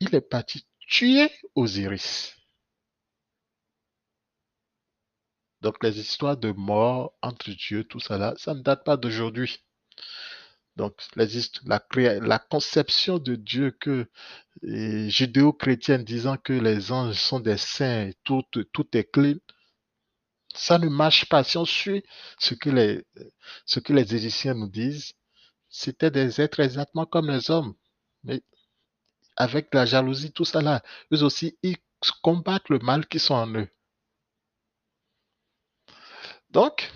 il 0.00 0.14
est 0.14 0.22
parti 0.22 0.66
tuer 0.86 1.30
Osiris. 1.54 2.37
Donc 5.60 5.82
les 5.82 5.98
histoires 5.98 6.36
de 6.36 6.52
mort 6.52 7.14
entre 7.22 7.50
Dieu, 7.50 7.84
tout 7.84 8.00
ça 8.00 8.18
là, 8.18 8.34
ça 8.36 8.54
ne 8.54 8.62
date 8.62 8.84
pas 8.84 8.96
d'aujourd'hui. 8.96 9.58
Donc 10.76 10.94
les 11.16 11.28
la, 12.20 12.38
conception 12.38 13.18
de 13.18 13.34
Dieu 13.34 13.72
que 13.72 14.08
judéo-chrétienne 14.62 16.04
disant 16.04 16.36
que 16.36 16.52
les 16.52 16.92
anges 16.92 17.16
sont 17.16 17.40
des 17.40 17.58
saints 17.58 18.10
tout, 18.24 18.44
tout 18.72 18.96
est 18.96 19.10
clean, 19.10 19.38
ça 20.54 20.78
ne 20.78 20.88
marche 20.88 21.26
pas. 21.28 21.44
Si 21.44 21.56
on 21.58 21.64
suit 21.64 22.02
ce 22.38 22.54
que 22.54 22.70
les, 22.70 23.04
ce 23.66 23.80
que 23.80 23.92
les 23.92 24.14
Égyptiens 24.14 24.54
nous 24.54 24.68
disent, 24.68 25.14
c'était 25.68 26.10
des 26.10 26.40
êtres 26.40 26.60
exactement 26.60 27.06
comme 27.06 27.30
les 27.30 27.50
hommes. 27.50 27.74
Mais 28.24 28.42
avec 29.36 29.74
la 29.74 29.86
jalousie, 29.86 30.32
tout 30.32 30.44
ça 30.44 30.62
là, 30.62 30.82
eux 31.12 31.22
aussi, 31.22 31.58
ils 31.62 31.76
combattent 32.22 32.68
le 32.70 32.78
mal 32.80 33.06
qui 33.06 33.18
sont 33.18 33.34
en 33.34 33.48
eux. 33.54 33.68
Donc, 36.50 36.90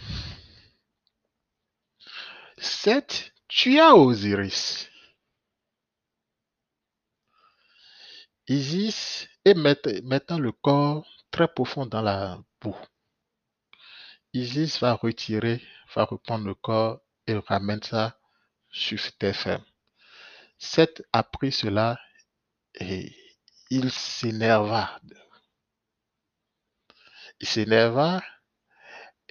Seth 2.59 3.33
tua 3.49 3.95
Osiris. 3.95 4.89
Isis 8.49 9.29
est 9.45 9.55
mettant 9.55 10.39
le 10.39 10.53
corps 10.53 11.07
très 11.31 11.49
profond 11.49 11.87
dans 11.87 12.03
la 12.03 12.39
boue. 12.61 12.77
Isis 14.33 14.81
va 14.81 14.95
retirer, 14.95 15.63
va 15.95 16.05
reprendre 16.05 16.47
le 16.47 16.55
corps 16.55 17.01
et 17.27 17.37
ramène 17.37 17.83
ça 17.83 18.19
sur 18.71 19.01
terre 19.19 19.37
ferme. 19.37 19.65
Seth 20.59 21.03
a 21.13 21.23
pris 21.23 21.53
cela 21.53 22.01
et 22.75 23.15
il 23.71 23.91
s'énerva. 23.91 25.01
Il 27.41 27.49
s'énerva 27.49 28.23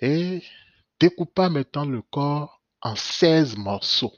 et 0.02 0.44
découpa 1.00 1.50
maintenant 1.50 1.86
le 1.86 2.02
corps 2.02 2.62
en 2.82 2.96
16 2.96 3.56
morceaux 3.58 4.14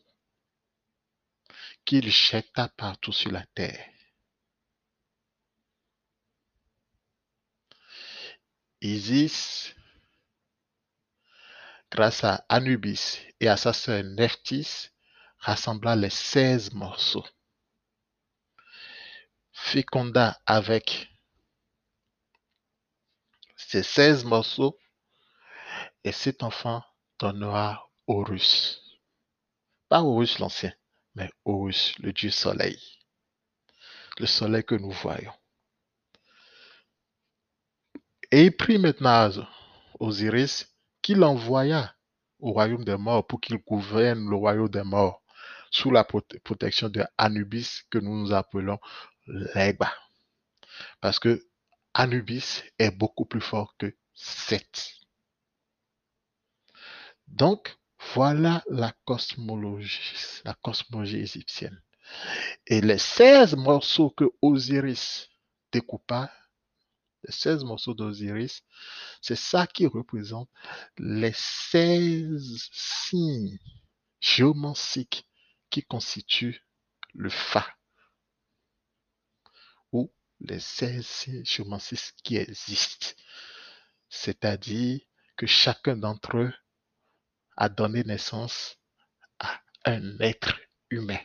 qu'il 1.85 2.09
jeta 2.09 2.69
partout 2.69 3.11
sur 3.11 3.31
la 3.31 3.45
terre. 3.47 3.89
Isis, 8.81 9.75
grâce 11.91 12.23
à 12.23 12.45
Anubis 12.49 13.19
et 13.39 13.47
à 13.47 13.55
sa 13.55 13.71
sœur 13.71 14.03
Nephthys, 14.03 14.89
rassembla 15.37 15.95
les 15.95 16.09
16 16.09 16.73
morceaux. 16.73 17.25
Féconda 19.51 20.41
avec 20.45 21.09
ces 23.55 23.83
16 23.83 24.25
morceaux 24.25 24.77
et 26.03 26.11
cet 26.11 26.43
enfant 26.43 26.83
donnera 27.19 27.89
Horus. 28.07 28.81
Pas 29.89 30.01
Horus 30.01 30.39
l'ancien, 30.39 30.73
mais 31.15 31.29
Horus, 31.45 31.97
le 31.99 32.11
dieu 32.11 32.29
soleil. 32.29 32.79
Le 34.19 34.25
soleil 34.25 34.63
que 34.63 34.75
nous 34.75 34.91
voyons. 34.91 35.33
Et 38.31 38.45
il 38.45 38.57
prit 38.57 38.79
maintenant 38.79 39.29
Osiris 39.99 40.67
qu'il 41.01 41.23
envoya 41.23 41.95
au 42.39 42.51
royaume 42.51 42.83
des 42.83 42.97
morts 42.97 43.25
pour 43.27 43.39
qu'il 43.39 43.57
gouverne 43.57 44.29
le 44.29 44.35
royaume 44.35 44.69
des 44.69 44.83
morts 44.83 45.21
sous 45.71 45.91
la 45.91 46.03
protection 46.03 46.89
de 46.89 47.03
Anubis 47.17 47.83
que 47.89 47.99
nous 47.99 48.23
nous 48.23 48.33
appelons 48.33 48.79
l'Eba. 49.27 49.91
Parce 50.99 51.19
que 51.19 51.47
Anubis 51.93 52.63
est 52.79 52.91
beaucoup 52.91 53.25
plus 53.25 53.41
fort 53.41 53.75
que 53.77 53.95
Seth. 54.13 55.02
Donc, 57.33 57.75
voilà 58.13 58.63
la 58.69 58.93
cosmologie, 59.05 60.13
la 60.45 60.53
cosmologie 60.53 61.17
égyptienne. 61.17 61.81
Et 62.67 62.79
les 62.79 62.99
16 62.99 63.55
morceaux 63.55 64.11
que 64.11 64.25
Osiris 64.43 65.29
découpa, 65.71 66.31
les 67.23 67.31
16 67.31 67.63
morceaux 67.63 67.95
d'Osiris, 67.95 68.61
c'est 69.19 69.35
ça 69.35 69.65
qui 69.65 69.87
représente 69.87 70.47
les 70.99 71.33
16 71.33 72.69
signes 72.71 73.57
géomanciques 74.19 75.25
qui 75.71 75.81
constituent 75.81 76.61
le 77.15 77.29
Fa, 77.29 77.65
ou 79.91 80.13
les 80.39 80.59
16 80.59 81.03
signes 81.03 81.45
géomanciques 81.45 82.13
qui 82.23 82.37
existent. 82.37 83.07
C'est-à-dire 84.09 84.99
que 85.35 85.47
chacun 85.47 85.95
d'entre 85.95 86.37
eux 86.37 86.53
a 87.57 87.69
donné 87.69 88.03
naissance 88.03 88.77
à 89.39 89.61
un 89.85 90.19
être 90.19 90.59
humain. 90.89 91.19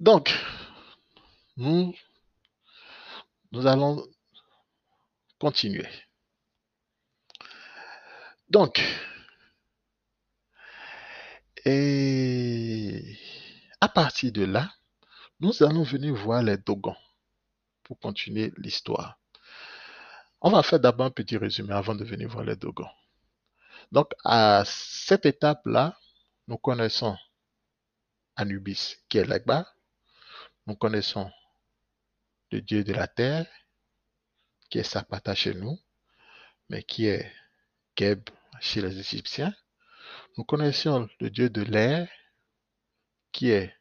Donc, 0.00 0.30
nous, 1.56 1.94
nous 3.52 3.66
allons 3.66 4.06
continuer. 5.38 5.88
Donc, 8.48 8.82
et 11.64 13.18
à 13.80 13.88
partir 13.88 14.32
de 14.32 14.44
là, 14.44 14.70
nous 15.40 15.62
allons 15.62 15.82
venir 15.82 16.14
voir 16.14 16.42
les 16.42 16.58
Dogons 16.58 16.96
pour 17.82 17.98
continuer 17.98 18.52
l'histoire. 18.58 19.18
On 20.46 20.50
va 20.50 20.62
faire 20.62 20.78
d'abord 20.78 21.06
un 21.06 21.10
petit 21.10 21.38
résumé 21.38 21.72
avant 21.72 21.94
de 21.94 22.04
venir 22.04 22.28
voir 22.28 22.44
les 22.44 22.54
Dogons. 22.54 22.90
Donc, 23.90 24.12
à 24.24 24.62
cette 24.66 25.24
étape-là, 25.24 25.98
nous 26.48 26.58
connaissons 26.58 27.16
Anubis, 28.36 28.96
qui 29.08 29.16
est 29.16 29.24
l'Agba. 29.24 29.66
Nous 30.66 30.76
connaissons 30.76 31.32
le 32.52 32.60
dieu 32.60 32.84
de 32.84 32.92
la 32.92 33.08
terre, 33.08 33.46
qui 34.68 34.80
est 34.80 34.82
Sapata 34.82 35.34
chez 35.34 35.54
nous, 35.54 35.78
mais 36.68 36.82
qui 36.82 37.06
est 37.06 37.32
Geb 37.96 38.28
chez 38.60 38.82
les 38.82 38.98
Égyptiens. 38.98 39.56
Nous 40.36 40.44
connaissions 40.44 41.08
le 41.20 41.30
dieu 41.30 41.48
de 41.48 41.62
l'air 41.62 42.06
qui 43.32 43.48
est 43.48 43.74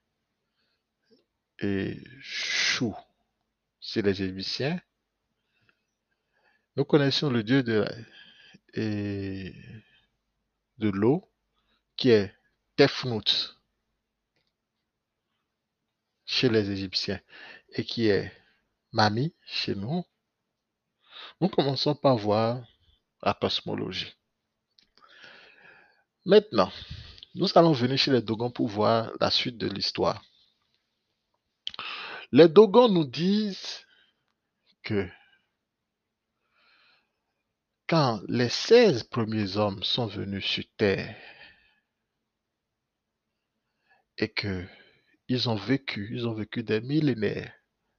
Chou 2.22 2.96
chez 3.82 4.02
les 4.02 4.24
Égyptiens. 4.24 4.82
Nous 6.76 6.86
connaissions 6.86 7.30
le 7.30 7.44
dieu 7.44 7.62
de 7.62 7.86
l'eau 10.80 11.30
qui 11.96 12.10
est 12.10 12.34
Tefnut 12.76 13.56
chez 16.26 16.50
les 16.50 16.72
Égyptiens 16.72 17.22
et 17.74 17.86
qui 17.86 18.08
est 18.08 18.32
Mami 18.92 19.36
chez 19.46 19.76
nous. 19.76 20.04
Nous 21.40 21.50
commençons 21.50 21.94
par 21.94 22.18
voir 22.18 22.66
la 23.22 23.36
cosmologie. 23.36 24.16
Maintenant, 26.26 26.72
nous 27.36 27.48
allons 27.56 27.74
venir 27.74 28.00
chez 28.00 28.12
les 28.12 28.22
Dogons 28.22 28.50
pour 28.50 28.68
voir 28.68 29.12
la 29.20 29.30
suite 29.30 29.58
de 29.58 29.68
l'histoire. 29.68 30.24
Les 32.32 32.48
Dogons 32.48 32.90
nous 32.90 33.06
disent 33.06 33.86
que 34.82 35.08
quand 37.88 38.22
les 38.28 38.50
16 38.50 39.04
premiers 39.04 39.58
hommes 39.58 39.84
sont 39.84 40.08
venus 40.08 40.46
sur 40.46 40.64
Terre 40.78 41.16
et 44.18 44.30
que 44.30 44.66
ils 45.28 45.50
ont 45.50 45.56
vécu, 45.56 46.10
ils 46.14 46.28
ont 46.28 46.34
vécu 46.34 46.64
des 46.64 46.82
millénaires 46.82 47.54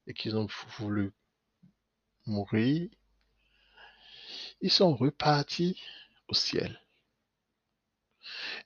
et 0.06 0.14
qu'ils 0.14 0.36
ont 0.36 0.46
voulu 0.78 1.12
mourir, 2.26 2.88
ils 4.60 4.70
sont 4.70 4.94
repartis 4.94 5.80
au 6.28 6.34
ciel. 6.34 6.80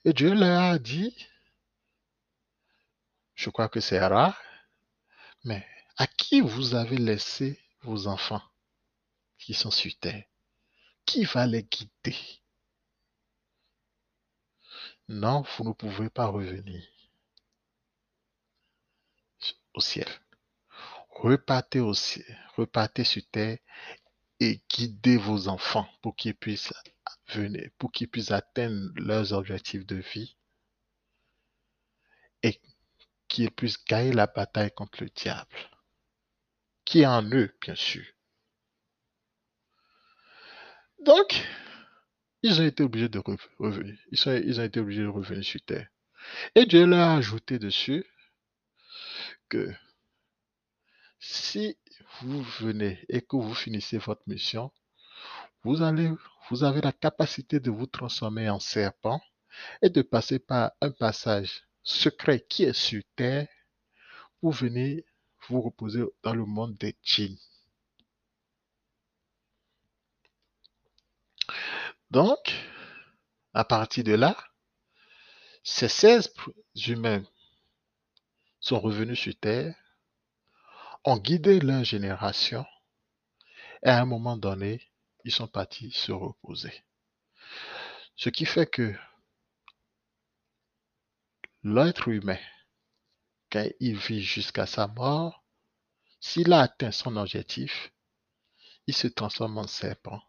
Et 0.05 0.13
Dieu 0.13 0.33
leur 0.33 0.61
a 0.61 0.79
dit, 0.79 1.27
je 3.35 3.49
crois 3.49 3.69
que 3.69 3.79
c'est 3.79 3.99
rare, 3.99 4.41
mais 5.43 5.65
à 5.97 6.07
qui 6.07 6.41
vous 6.41 6.75
avez 6.75 6.97
laissé 6.97 7.59
vos 7.81 8.07
enfants 8.07 8.43
qui 9.37 9.53
sont 9.53 9.71
sur 9.71 9.97
terre? 9.99 10.28
Qui 11.09 11.25
va 11.25 11.47
les 11.47 11.63
guider 11.63 12.15
Non, 15.07 15.41
vous 15.41 15.63
ne 15.63 15.73
pouvez 15.73 16.07
pas 16.11 16.27
revenir 16.27 16.87
au 19.73 19.81
ciel. 19.81 20.07
Repartez 21.09 21.79
au 21.79 21.95
ciel, 21.95 22.37
repartez 22.55 23.03
sur 23.03 23.23
terre 23.31 23.57
et 24.39 24.61
guidez 24.69 25.17
vos 25.17 25.47
enfants 25.47 25.89
pour 26.03 26.15
qu'ils 26.15 26.35
puissent 26.35 26.75
venir, 27.29 27.71
pour 27.79 27.91
qu'ils 27.91 28.07
puissent 28.07 28.29
atteindre 28.29 28.91
leurs 28.93 29.33
objectifs 29.33 29.87
de 29.87 29.95
vie 29.95 30.37
et 32.43 32.61
qu'ils 33.27 33.49
puissent 33.49 33.83
gagner 33.83 34.13
la 34.13 34.27
bataille 34.27 34.71
contre 34.75 35.01
le 35.01 35.09
diable, 35.09 35.71
qui 36.85 36.99
est 36.99 37.07
en 37.07 37.23
eux, 37.31 37.51
bien 37.61 37.73
sûr. 37.73 38.05
Donc, 41.05 41.45
ils 42.41 42.61
ont 42.61 42.65
été 42.65 42.83
obligés 42.83 43.09
de 43.09 43.19
revenir. 43.19 43.97
Ils, 44.11 44.59
ont 44.59 44.63
été 44.63 44.79
obligés 44.79 45.03
de 45.03 45.07
revenir 45.07 45.43
sur 45.43 45.61
terre. 45.61 45.87
Et 46.55 46.65
Dieu 46.65 46.85
leur 46.85 46.99
a 46.99 47.15
ajouté 47.15 47.59
dessus 47.59 48.05
que 49.47 49.73
si 51.19 51.77
vous 52.21 52.41
venez 52.59 53.03
et 53.09 53.21
que 53.21 53.35
vous 53.35 53.53
finissez 53.53 53.97
votre 53.97 54.23
mission, 54.27 54.71
vous, 55.63 55.81
allez, 55.81 56.11
vous 56.49 56.63
avez 56.63 56.81
la 56.81 56.91
capacité 56.91 57.59
de 57.59 57.71
vous 57.71 57.87
transformer 57.87 58.49
en 58.49 58.59
serpent 58.59 59.21
et 59.81 59.89
de 59.89 60.01
passer 60.01 60.39
par 60.39 60.71
un 60.81 60.91
passage 60.91 61.63
secret 61.83 62.45
qui 62.47 62.63
est 62.63 62.73
sur 62.73 63.01
terre 63.15 63.47
pour 64.39 64.51
venir 64.51 65.01
vous 65.47 65.61
reposer 65.61 66.03
dans 66.23 66.33
le 66.33 66.45
monde 66.45 66.77
des 66.77 66.95
djinns. 67.03 67.37
Donc, 72.11 72.53
à 73.53 73.63
partir 73.63 74.03
de 74.03 74.13
là, 74.13 74.35
ces 75.63 75.87
16 75.87 76.33
humains 76.87 77.23
sont 78.59 78.79
revenus 78.79 79.19
sur 79.19 79.37
Terre, 79.39 79.75
ont 81.03 81.17
guidé 81.17 81.59
leur 81.59 81.83
génération, 81.83 82.65
et 83.83 83.89
à 83.89 84.01
un 84.01 84.05
moment 84.05 84.37
donné, 84.37 84.89
ils 85.23 85.31
sont 85.31 85.47
partis 85.47 85.91
se 85.91 86.11
reposer. 86.11 86.83
Ce 88.15 88.29
qui 88.29 88.45
fait 88.45 88.65
que 88.65 88.95
l'être 91.63 92.07
humain, 92.07 92.39
quand 93.51 93.67
il 93.79 93.97
vit 93.97 94.23
jusqu'à 94.23 94.65
sa 94.65 94.87
mort, 94.87 95.43
s'il 96.19 96.51
a 96.53 96.61
atteint 96.61 96.91
son 96.91 97.15
objectif, 97.17 97.93
il 98.87 98.95
se 98.95 99.07
transforme 99.07 99.59
en 99.59 99.67
serpent 99.67 100.21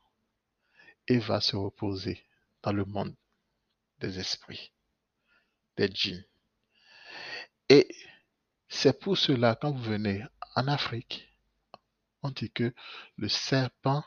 et 1.11 1.18
va 1.18 1.40
se 1.40 1.57
reposer 1.57 2.25
dans 2.62 2.73
le 2.73 2.85
monde 2.85 3.14
des 3.99 4.20
esprits, 4.20 4.73
des 5.77 5.88
djinns. 5.88 6.25
Et 7.68 7.88
c'est 8.68 8.99
pour 9.01 9.18
cela, 9.18 9.57
quand 9.57 9.73
vous 9.73 9.83
venez 9.83 10.25
en 10.55 10.68
Afrique, 10.68 11.29
on 12.23 12.31
dit 12.31 12.53
que 12.53 12.73
le 13.16 13.29
serpent 13.29 14.05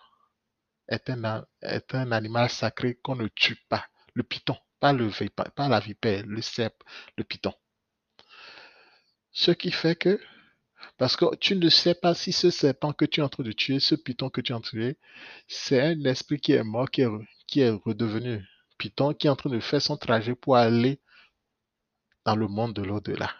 est 0.87 1.09
un, 1.09 2.11
animal 2.11 2.49
sacré 2.49 2.95
qu'on 2.95 3.17
ne 3.17 3.27
tue 3.27 3.57
pas. 3.67 3.85
Le 4.13 4.23
python, 4.23 4.57
pas, 4.79 4.93
le, 4.93 5.11
la 5.57 5.79
vipère, 5.81 6.25
le 6.25 6.41
serpent, 6.41 6.85
le 7.17 7.25
python. 7.25 7.53
Ce 9.33 9.51
qui 9.51 9.71
fait 9.71 9.97
que, 9.97 10.21
parce 10.97 11.15
que 11.15 11.35
tu 11.37 11.55
ne 11.55 11.69
sais 11.69 11.95
pas 11.95 12.13
si 12.13 12.31
ce 12.31 12.49
serpent 12.49 12.93
que 12.93 13.05
tu 13.05 13.19
es 13.19 13.23
en 13.23 13.29
train 13.29 13.43
de 13.43 13.51
tuer, 13.51 13.79
ce 13.79 13.95
python 13.95 14.29
que 14.29 14.41
tu 14.41 14.51
es 14.51 14.55
en 14.55 14.61
train 14.61 14.77
de 14.77 14.83
tuer, 14.83 14.97
c'est 15.47 15.81
un 15.81 16.03
esprit 16.05 16.39
qui 16.39 16.51
est 16.53 16.63
mort, 16.63 16.89
qui 16.89 17.01
est, 17.01 17.69
redevenu 17.69 18.45
python, 18.77 19.13
qui 19.13 19.27
est 19.27 19.29
en 19.29 19.35
train 19.35 19.49
de 19.49 19.59
faire 19.59 19.81
son 19.81 19.97
trajet 19.97 20.35
pour 20.35 20.55
aller 20.55 20.99
dans 22.25 22.35
le 22.35 22.47
monde 22.47 22.73
de 22.73 22.83
l'au-delà. 22.83 23.31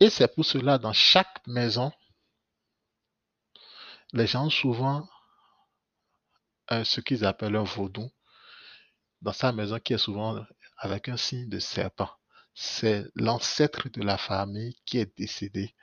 Et 0.00 0.10
c'est 0.10 0.32
pour 0.34 0.44
cela, 0.44 0.78
dans 0.78 0.92
chaque 0.92 1.46
maison, 1.46 1.92
les 4.12 4.26
gens 4.26 4.50
souvent 4.50 5.08
euh, 6.70 6.84
ce 6.84 7.00
qu'ils 7.00 7.24
appellent 7.24 7.56
un 7.56 7.64
vaudou 7.64 8.10
dans 9.22 9.32
sa 9.32 9.52
maison 9.52 9.78
qui 9.78 9.94
est 9.94 9.98
souvent 9.98 10.44
avec 10.78 11.08
un 11.08 11.16
signe 11.16 11.48
de 11.48 11.58
serpent. 11.58 12.10
C'est 12.54 13.04
l'ancêtre 13.14 13.88
de 13.88 14.02
la 14.02 14.16
famille 14.16 14.76
qui 14.84 14.98
est 14.98 15.16
décédé, 15.18 15.74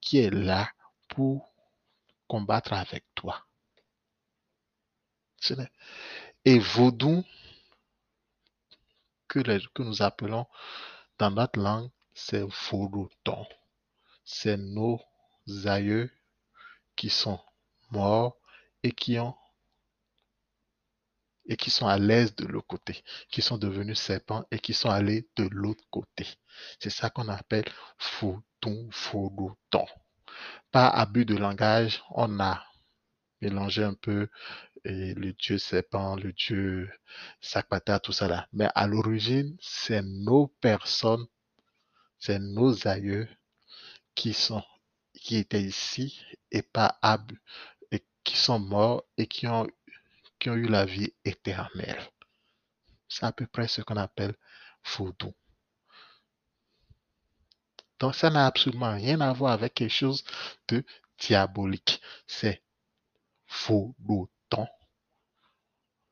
qui 0.00 0.18
est 0.18 0.30
là 0.30 0.70
pour 1.08 1.52
combattre 2.28 2.72
avec 2.72 3.04
toi. 3.14 3.44
Et 6.44 6.58
vaudou, 6.58 7.24
que, 9.28 9.40
nous 9.82 10.02
appelons 10.02 10.46
dans 11.18 11.30
notre 11.30 11.60
langue, 11.60 11.90
c'est 12.14 12.44
vaudouton. 12.70 13.46
C'est 14.24 14.56
nos 14.56 15.00
aïeux 15.64 16.10
qui 16.96 17.08
sont 17.08 17.40
morts 17.90 18.36
et 18.82 18.92
qui 18.92 19.18
ont 19.18 19.36
et 21.50 21.56
qui 21.56 21.70
sont 21.70 21.88
à 21.88 21.98
l'aise 21.98 22.34
de 22.36 22.46
l'autre 22.46 22.68
côté, 22.68 23.02
qui 23.28 23.42
sont 23.42 23.58
devenus 23.58 23.98
serpents 23.98 24.46
et 24.52 24.60
qui 24.60 24.72
sont 24.72 24.88
allés 24.88 25.28
de 25.36 25.48
l'autre 25.50 25.84
côté. 25.90 26.26
C'est 26.78 26.90
ça 26.90 27.10
qu'on 27.10 27.28
appelle 27.28 27.64
fouton, 27.98 28.88
fouton. 28.92 29.86
Par 30.70 30.96
abus 30.96 31.24
de 31.24 31.36
langage, 31.36 32.02
on 32.10 32.38
a 32.38 32.64
mélangé 33.42 33.82
un 33.82 33.94
peu 33.94 34.28
le 34.84 35.32
dieu 35.32 35.58
serpent, 35.58 36.14
le 36.14 36.32
dieu 36.32 36.88
Sakpata, 37.40 37.98
tout 37.98 38.12
ça 38.12 38.28
là. 38.28 38.46
Mais 38.52 38.68
à 38.76 38.86
l'origine, 38.86 39.56
c'est 39.60 40.02
nos 40.02 40.46
personnes, 40.60 41.26
c'est 42.20 42.38
nos 42.38 42.86
aïeux 42.86 43.28
qui 44.14 44.34
sont 44.34 44.62
qui 45.14 45.36
étaient 45.36 45.62
ici 45.62 46.22
et 46.52 46.62
pas 46.62 46.96
abus 47.02 47.42
et 47.90 48.04
qui 48.24 48.36
sont 48.36 48.60
morts 48.60 49.04
et 49.16 49.26
qui 49.26 49.48
ont 49.48 49.66
qui 50.40 50.50
ont 50.50 50.54
eu 50.54 50.66
la 50.66 50.84
vie 50.84 51.14
éternelle. 51.24 52.02
C'est 53.08 53.26
à 53.26 53.32
peu 53.32 53.46
près 53.46 53.68
ce 53.68 53.82
qu'on 53.82 53.96
appelle 53.96 54.34
vaudou. 54.96 55.34
Donc 58.00 58.14
ça 58.14 58.30
n'a 58.30 58.46
absolument 58.46 58.94
rien 58.94 59.20
à 59.20 59.32
voir 59.32 59.52
avec 59.52 59.74
quelque 59.74 59.92
chose 59.92 60.24
de 60.68 60.84
diabolique. 61.18 62.00
C'est 62.26 62.62
vaudouton. 63.66 64.66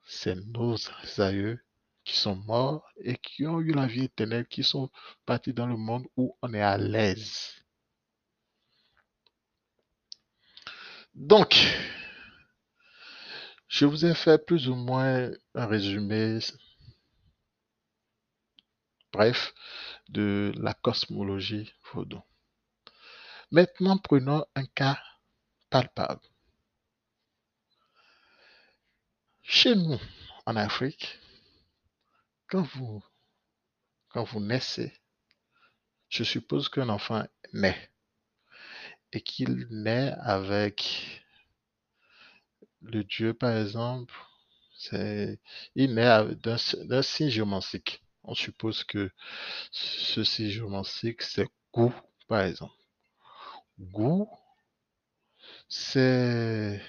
C'est 0.05 0.37
nos 0.37 0.77
aïeux 1.19 1.65
qui 2.05 2.17
sont 2.17 2.37
morts 2.37 2.87
et 2.97 3.17
qui 3.17 3.47
ont 3.47 3.61
eu 3.61 3.73
la 3.73 3.87
vie 3.87 4.05
éternelle, 4.05 4.47
qui 4.47 4.65
sont 4.65 4.91
partis 5.27 5.53
dans 5.53 5.67
le 5.67 5.77
monde 5.77 6.07
où 6.17 6.37
on 6.43 6.55
est 6.55 6.63
à 6.63 6.79
l'aise. 6.79 7.55
Donc, 11.15 11.57
Je 13.69 13.85
vous 13.85 14.07
ai 14.07 14.15
fait 14.15 14.45
plus 14.45 14.69
ou 14.69 14.75
moins 14.75 15.31
un 15.55 15.67
résumé, 15.67 16.39
bref, 19.13 19.55
de 20.09 20.53
la 20.57 20.73
cosmologie 20.73 21.73
vaudou. 21.93 22.23
Maintenant, 23.51 23.99
prenons 23.99 24.45
un 24.55 24.65
cas 24.65 24.99
palpable. 25.69 26.21
Chez 29.43 29.75
nous, 29.75 30.01
en 30.47 30.57
Afrique, 30.57 31.19
quand 32.47 32.63
vous, 32.63 33.03
quand 34.09 34.25
vous 34.25 34.41
naissez, 34.41 34.93
je 36.09 36.25
suppose 36.25 36.71
qu'un 36.71 36.89
enfant 36.89 37.27
naît 37.53 37.91
et 39.13 39.21
qu'il 39.21 39.67
naît 39.71 40.15
avec 40.21 41.18
le 42.83 43.05
Dieu, 43.05 43.35
par 43.35 43.57
exemple, 43.57 44.15
c'est, 44.77 45.41
il 45.75 45.95
naît 45.95 46.25
d'un 46.37 47.03
signe 47.03 47.29
géomantique. 47.29 48.03
On 48.25 48.35
suppose 48.35 48.85
que 48.85 49.11
ce 49.71 50.25
signe 50.25 50.51
géomantique, 50.51 51.23
c'est 51.23 51.49
Gou, 51.73 51.93
par 52.29 52.43
exemple. 52.43 52.75
Gou, 53.79 54.29
c'est 55.69 56.81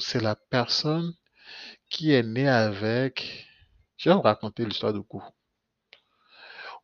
c'est 0.00 0.20
la 0.20 0.36
personne 0.36 1.12
qui 1.90 2.12
est 2.12 2.22
née 2.22 2.48
avec. 2.48 3.46
Je 3.96 4.10
vais 4.10 4.16
vous 4.16 4.22
raconter 4.22 4.64
l'histoire 4.64 4.92
de 4.92 5.00
Gou. 5.00 5.22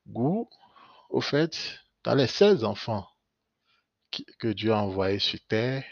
Gou, 0.06 0.48
au 1.10 1.20
fait, 1.20 1.80
dans 2.02 2.14
les 2.14 2.26
16 2.26 2.64
enfants 2.64 3.08
que 4.38 4.48
Dieu 4.48 4.72
a 4.72 4.78
envoyés 4.78 5.18
sur 5.18 5.38
terre, 5.48 5.84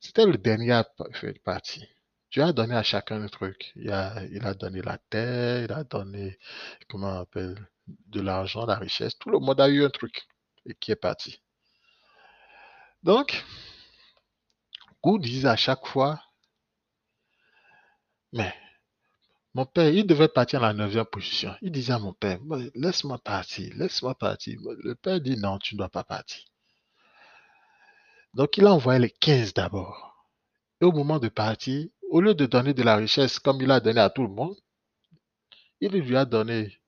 c'était 0.00 0.26
le 0.26 0.38
dernier 0.38 0.72
à 0.72 0.88
faire 1.12 1.34
partie. 1.44 1.84
Dieu 2.30 2.42
a 2.42 2.52
donné 2.52 2.74
à 2.74 2.82
chacun 2.82 3.22
un 3.22 3.28
truc. 3.28 3.72
Il 3.76 3.90
a, 3.90 4.54
donné 4.54 4.82
la 4.82 4.98
terre, 4.98 5.64
il 5.64 5.72
a 5.72 5.84
donné, 5.84 6.38
comment 6.88 7.08
on 7.08 7.20
appelle, 7.22 7.68
de 7.86 8.20
l'argent, 8.20 8.66
la 8.66 8.76
richesse. 8.76 9.18
Tout 9.18 9.30
le 9.30 9.38
monde 9.38 9.60
a 9.60 9.68
eu 9.68 9.84
un 9.84 9.90
truc 9.90 10.28
et 10.66 10.74
qui 10.74 10.92
est 10.92 10.96
parti. 10.96 11.40
Donc, 13.02 13.44
Gou 15.02 15.18
disait 15.18 15.48
à 15.48 15.56
chaque 15.56 15.86
fois, 15.86 16.22
mais 18.32 18.54
mon 19.54 19.66
père, 19.66 19.88
il 19.88 20.06
devait 20.06 20.28
partir 20.28 20.60
en 20.60 20.66
la 20.66 20.72
neuvième 20.72 21.04
position. 21.06 21.54
Il 21.62 21.72
disait 21.72 21.92
à 21.94 21.98
mon 21.98 22.12
père, 22.12 22.38
laisse-moi 22.74 23.18
partir, 23.18 23.72
laisse-moi 23.76 24.14
partir. 24.14 24.58
Le 24.82 24.94
père 24.94 25.20
dit, 25.20 25.36
non, 25.36 25.58
tu 25.58 25.74
ne 25.74 25.78
dois 25.78 25.88
pas 25.88 26.04
partir. 26.04 26.44
Donc 28.34 28.56
il 28.58 28.66
a 28.66 28.72
envoyé 28.72 29.00
les 29.00 29.10
15 29.10 29.54
d'abord. 29.54 30.26
Et 30.80 30.84
au 30.84 30.92
moment 30.92 31.18
de 31.18 31.28
partir, 31.28 31.88
au 32.10 32.20
lieu 32.20 32.34
de 32.34 32.46
donner 32.46 32.74
de 32.74 32.82
la 32.82 32.96
richesse 32.96 33.38
comme 33.38 33.60
il 33.60 33.70
a 33.70 33.80
donné 33.80 34.00
à 34.00 34.10
tout 34.10 34.22
le 34.22 34.32
monde, 34.32 34.56
il 35.80 35.90
lui 35.92 36.16
a 36.16 36.24
donné 36.24 36.78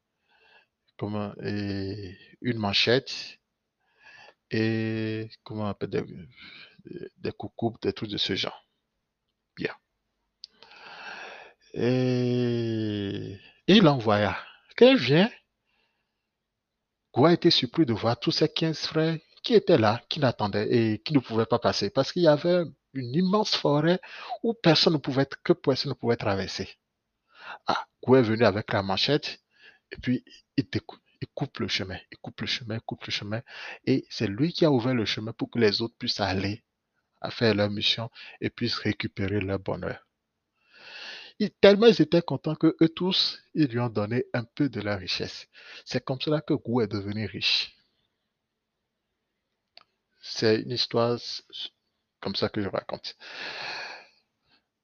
une 2.42 2.59
manchette 2.59 3.38
et 4.51 5.29
comment 5.44 5.75
des, 5.81 6.05
des 7.18 7.33
coucous, 7.33 7.75
des 7.83 7.92
trucs 7.92 8.11
de 8.11 8.18
ce 8.18 8.35
genre. 8.35 8.66
Bien. 9.57 9.75
Et 11.74 13.38
il 13.66 13.87
envoya. 13.88 14.37
Quand 14.76 14.87
il 14.88 14.96
vient, 14.96 15.30
Goua 17.14 17.33
était 17.33 17.50
surpris 17.50 17.87
de 17.87 17.92
voir 17.92 18.18
tous 18.18 18.33
ces 18.33 18.48
15 18.48 18.78
frères 18.87 19.18
qui 19.42 19.54
étaient 19.54 19.78
là, 19.78 20.02
qui 20.09 20.20
n'attendaient 20.20 20.68
et 20.72 20.98
qui 21.00 21.12
ne 21.14 21.20
pouvaient 21.20 21.46
pas 21.46 21.59
passer 21.59 21.90
parce 21.90 22.12
qu'il 22.12 22.22
y 22.22 22.28
avait 22.28 22.64
une 22.94 23.14
immense 23.14 23.54
forêt 23.54 24.00
où 24.42 24.54
personne 24.54 24.94
ne 24.94 24.98
pouvait, 24.98 25.26
que 25.44 25.52
personne 25.52 25.90
ne 25.90 25.94
pouvait 25.94 26.16
traverser. 26.16 26.68
Ah, 27.66 27.87
Goua 28.04 28.20
est 28.20 28.22
venu 28.22 28.44
avec 28.44 28.72
la 28.72 28.83
manchette 28.83 29.40
et 29.92 29.96
puis 29.96 30.24
il, 30.56 30.66
il 31.20 31.28
coupe 31.35 31.59
le 31.59 31.68
chemin, 31.68 31.98
il 32.11 32.18
coupe 32.18 32.40
le 32.40 32.46
chemin, 32.46 32.76
il 32.76 32.80
coupe 32.83 33.04
le 33.04 33.12
chemin 33.12 33.42
et 33.87 34.06
c'est 34.11 34.26
lui 34.26 34.52
qui 34.52 34.64
a 34.64 34.70
ouvert 34.70 34.94
le 34.94 35.04
chemin 35.04 35.33
pour 35.33 35.50
que 35.50 35.59
les 35.59 35.83
autres 35.83 35.96
puissent 35.98 36.20
aller 36.20 36.64
à 37.20 37.30
faire 37.30 37.54
leur 37.54 37.70
mission 37.70 38.11
et 38.40 38.50
puissent 38.50 38.78
récupérer 38.78 39.40
leur 39.40 39.59
bonheur 39.59 40.04
tellement 41.48 41.87
ils 41.87 42.03
étaient 42.03 42.20
contents 42.20 42.55
que 42.55 42.76
eux 42.83 42.88
tous, 42.90 43.40
ils 43.55 43.66
lui 43.66 43.81
ont 43.81 43.88
donné 43.88 44.26
un 44.35 44.44
peu 44.44 44.68
de 44.68 44.81
leur 44.81 44.98
richesse. 44.98 45.48
C'est 45.87 46.05
comme 46.05 46.20
cela 46.20 46.42
que 46.42 46.53
Gou 46.53 46.83
est 46.83 46.87
devenu 46.87 47.24
riche. 47.24 47.74
C'est 50.20 50.61
une 50.61 50.72
histoire 50.72 51.18
comme 52.20 52.35
ça 52.35 52.50
que 52.50 52.61
je 52.61 52.68
raconte. 52.68 53.16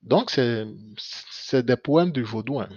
Donc, 0.02 0.30
c'est 0.30 1.62
des 1.62 1.76
poèmes 1.76 2.12
du 2.12 2.22
vaudou. 2.22 2.60
Hein. 2.60 2.70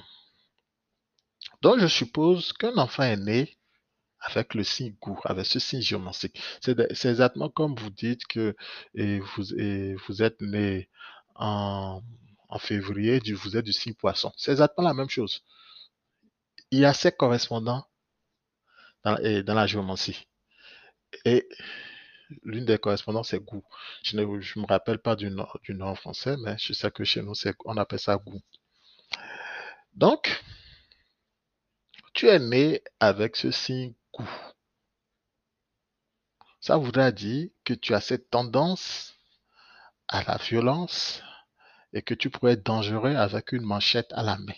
Donc, 1.62 1.80
je 1.80 1.88
suppose 1.88 2.52
qu'un 2.52 2.76
enfant 2.78 3.04
est 3.04 3.18
né 3.18 3.58
avec 4.20 4.54
le 4.56 4.64
signe 4.66 4.94
Gou, 5.00 5.18
avec 5.24 5.46
ce 5.46 5.60
signe 5.60 5.82
géomantique. 5.82 6.42
C'est 6.60 7.06
exactement 7.06 7.50
comme 7.50 7.76
vous 7.76 7.92
dites 7.92 8.28
que 8.28 8.56
vous, 8.94 9.54
et 9.54 9.96
vous 9.96 10.22
êtes 10.22 10.42
né 10.42 10.90
en 11.36 12.02
en 12.50 12.60
février, 12.60 13.20
vous 13.34 13.56
êtes 13.56 13.66
du 13.66 13.74
signe 13.74 13.94
poisson. 13.94 14.32
C'est 14.36 14.52
exactement 14.52 14.88
la 14.88 14.94
même 14.94 15.10
chose. 15.10 15.44
Il 16.72 16.80
y 16.80 16.86
a 16.86 16.94
ces 16.94 17.12
correspondants 17.12 17.86
dans, 19.04 19.16
la 19.22 19.68
géomancie. 19.68 20.28
Et 21.26 21.48
l'une 22.44 22.66
des 22.66 22.78
correspondants, 22.78 23.24
c'est 23.24 23.40
goût. 23.40 23.64
Je 24.04 24.18
ne 24.18 24.62
me 24.62 24.68
rappelle 24.68 25.00
pas 25.00 25.16
du 25.16 25.30
nom, 25.30 25.48
du 25.64 25.74
nom 25.74 25.96
français, 25.96 26.36
mais 26.38 26.58
je 26.60 26.74
sais 26.74 26.92
que 26.92 27.04
chez 27.04 27.22
nous, 27.22 27.34
on 27.66 27.78
appelle 27.78 28.00
ça 28.00 28.18
goût. 28.18 28.42
Donc, 29.94 30.44
tu 32.14 32.28
es 32.28 32.40
né 32.40 32.84
avec 33.00 33.36
ce 33.36 33.52
signe 33.52 33.94
goût. 34.14 34.30
Ça 36.62 36.78
voudrait 36.78 37.14
dire 37.14 37.50
que 37.64 37.74
tu 37.74 37.94
as 37.94 38.02
cette 38.02 38.30
tendance 38.30 39.16
à 40.08 40.24
la 40.24 40.38
violence, 40.38 41.24
et 41.94 42.02
que 42.02 42.14
tu 42.14 42.30
pourrais 42.30 42.54
être 42.54 42.66
dangereux 42.66 43.16
avec 43.16 43.52
une 43.52 43.64
manchette 43.64 44.12
à 44.14 44.24
la 44.24 44.38
main. 44.38 44.54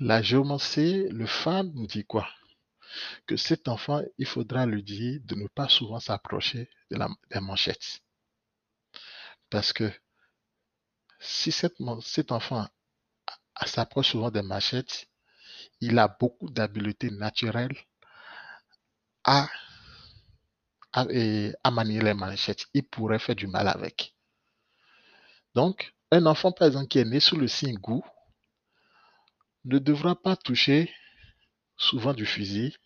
La 0.00 0.22
géomancie, 0.22 1.08
le 1.10 1.26
fan 1.26 1.70
nous 1.74 1.86
dit 1.86 2.04
quoi? 2.06 2.28
Que 3.26 3.36
cet 3.36 3.68
enfant, 3.68 4.02
il 4.18 4.26
faudra 4.26 4.66
lui 4.66 4.82
dire 4.82 5.20
de 5.24 5.34
ne 5.34 5.46
pas 5.48 5.68
souvent 5.68 6.00
s'approcher 6.00 6.70
de 6.90 6.98
des 7.30 7.40
manchettes. 7.40 8.00
Parce 9.50 9.72
que 9.72 9.92
si 11.18 11.52
cet, 11.52 11.74
cet 12.02 12.32
enfant 12.32 12.66
s'approche 13.66 14.10
souvent 14.12 14.30
des 14.30 14.42
manchettes, 14.42 15.06
il 15.80 15.98
a 15.98 16.08
beaucoup 16.08 16.48
d'habiletés 16.50 17.10
naturelles 17.10 17.76
à 19.24 19.48
à, 20.92 21.70
manier 21.70 22.00
les 22.00 22.14
manchettes, 22.14 22.66
il 22.74 22.86
pourrait 22.86 23.18
faire 23.18 23.36
du 23.36 23.46
mal 23.46 23.68
avec. 23.68 24.14
Donc, 25.54 25.94
un 26.10 26.26
enfant, 26.26 26.52
par 26.52 26.68
exemple, 26.68 26.88
qui 26.88 26.98
est 26.98 27.04
né 27.04 27.20
sous 27.20 27.36
le 27.36 27.48
signe 27.48 27.78
goût, 27.78 28.04
ne 29.64 29.78
devra 29.78 30.20
pas 30.20 30.36
toucher 30.36 30.92
souvent 31.76 32.14
du 32.14 32.26
fusil, 32.26 32.76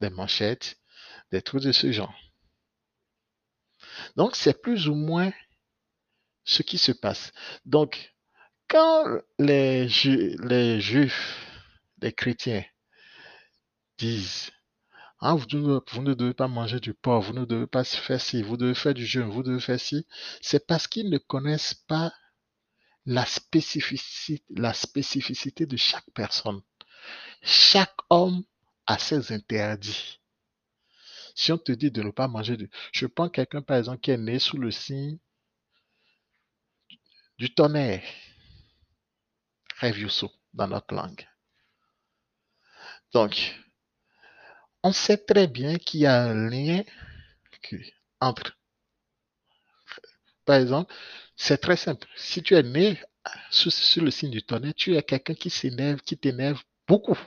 des 0.00 0.10
manchettes, 0.10 0.78
des 1.32 1.42
trucs 1.42 1.62
de 1.62 1.72
ce 1.72 1.90
genre. 1.92 2.14
Donc, 4.16 4.36
c'est 4.36 4.60
plus 4.60 4.88
ou 4.88 4.94
moins 4.94 5.32
ce 6.44 6.62
qui 6.62 6.78
se 6.78 6.92
passe. 6.92 7.32
Donc, 7.64 8.14
quand 8.68 9.04
les 9.38 9.88
juifs, 9.88 11.46
les 12.00 12.12
chrétiens 12.12 12.64
disent 13.96 14.50
ah, 15.20 15.34
vous, 15.34 15.46
ne, 16.02 16.14
devez 16.14 16.32
pas 16.32 16.46
manger 16.46 16.78
du 16.78 16.94
porc, 16.94 17.22
vous 17.22 17.32
ne 17.32 17.44
devez 17.44 17.66
pas 17.66 17.82
faire 17.82 18.20
ci, 18.20 18.42
vous 18.42 18.56
devez 18.56 18.74
faire 18.74 18.94
du 18.94 19.04
jeûne, 19.04 19.28
vous 19.28 19.42
devez 19.42 19.60
faire 19.60 19.80
ci. 19.80 20.06
C'est 20.40 20.64
parce 20.66 20.86
qu'ils 20.86 21.10
ne 21.10 21.18
connaissent 21.18 21.74
pas 21.74 22.12
la 23.04 23.26
spécificité, 23.26 25.66
de 25.66 25.76
chaque 25.76 26.08
personne. 26.14 26.62
Chaque 27.42 27.96
homme 28.10 28.44
a 28.86 28.98
ses 28.98 29.32
interdits. 29.32 30.20
Si 31.34 31.52
on 31.52 31.58
te 31.58 31.72
dit 31.72 31.90
de 31.90 32.02
ne 32.02 32.10
pas 32.10 32.28
manger 32.28 32.56
du... 32.56 32.70
Je 32.92 33.06
prends 33.06 33.28
quelqu'un, 33.28 33.62
par 33.62 33.78
exemple, 33.78 34.00
qui 34.00 34.12
est 34.12 34.18
né 34.18 34.38
sous 34.38 34.58
le 34.58 34.70
signe 34.70 35.18
du 37.38 37.52
tonnerre. 37.54 38.04
Rêve 39.78 40.08
dans 40.54 40.68
notre 40.68 40.94
langue. 40.94 41.26
Donc, 43.12 43.54
on 44.82 44.92
sait 44.92 45.18
très 45.18 45.46
bien 45.46 45.76
qu'il 45.76 46.00
y 46.00 46.06
a 46.06 46.22
un 46.24 46.48
lien 46.50 46.82
entre. 48.20 48.56
Par 50.44 50.56
exemple, 50.56 50.92
c'est 51.36 51.58
très 51.58 51.76
simple. 51.76 52.06
Si 52.16 52.42
tu 52.42 52.54
es 52.54 52.62
né 52.62 53.00
sous, 53.50 53.70
le 54.00 54.10
signe 54.10 54.30
du 54.30 54.42
tonnerre, 54.42 54.74
tu 54.74 54.96
es 54.96 55.02
quelqu'un 55.02 55.34
qui 55.34 55.50
s'énerve, 55.50 56.00
qui 56.00 56.16
t'énerve 56.16 56.62
beaucoup. 56.86 57.18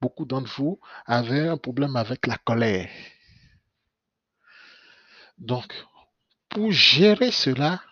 beaucoup 0.00 0.24
d'entre 0.24 0.50
vous 0.56 0.80
avaient 1.06 1.48
un 1.48 1.56
problème 1.56 1.96
avec 1.96 2.26
la 2.26 2.36
colère. 2.38 2.90
Donc, 5.38 5.72
pour 6.48 6.72
gérer 6.72 7.30
cela, 7.30 7.82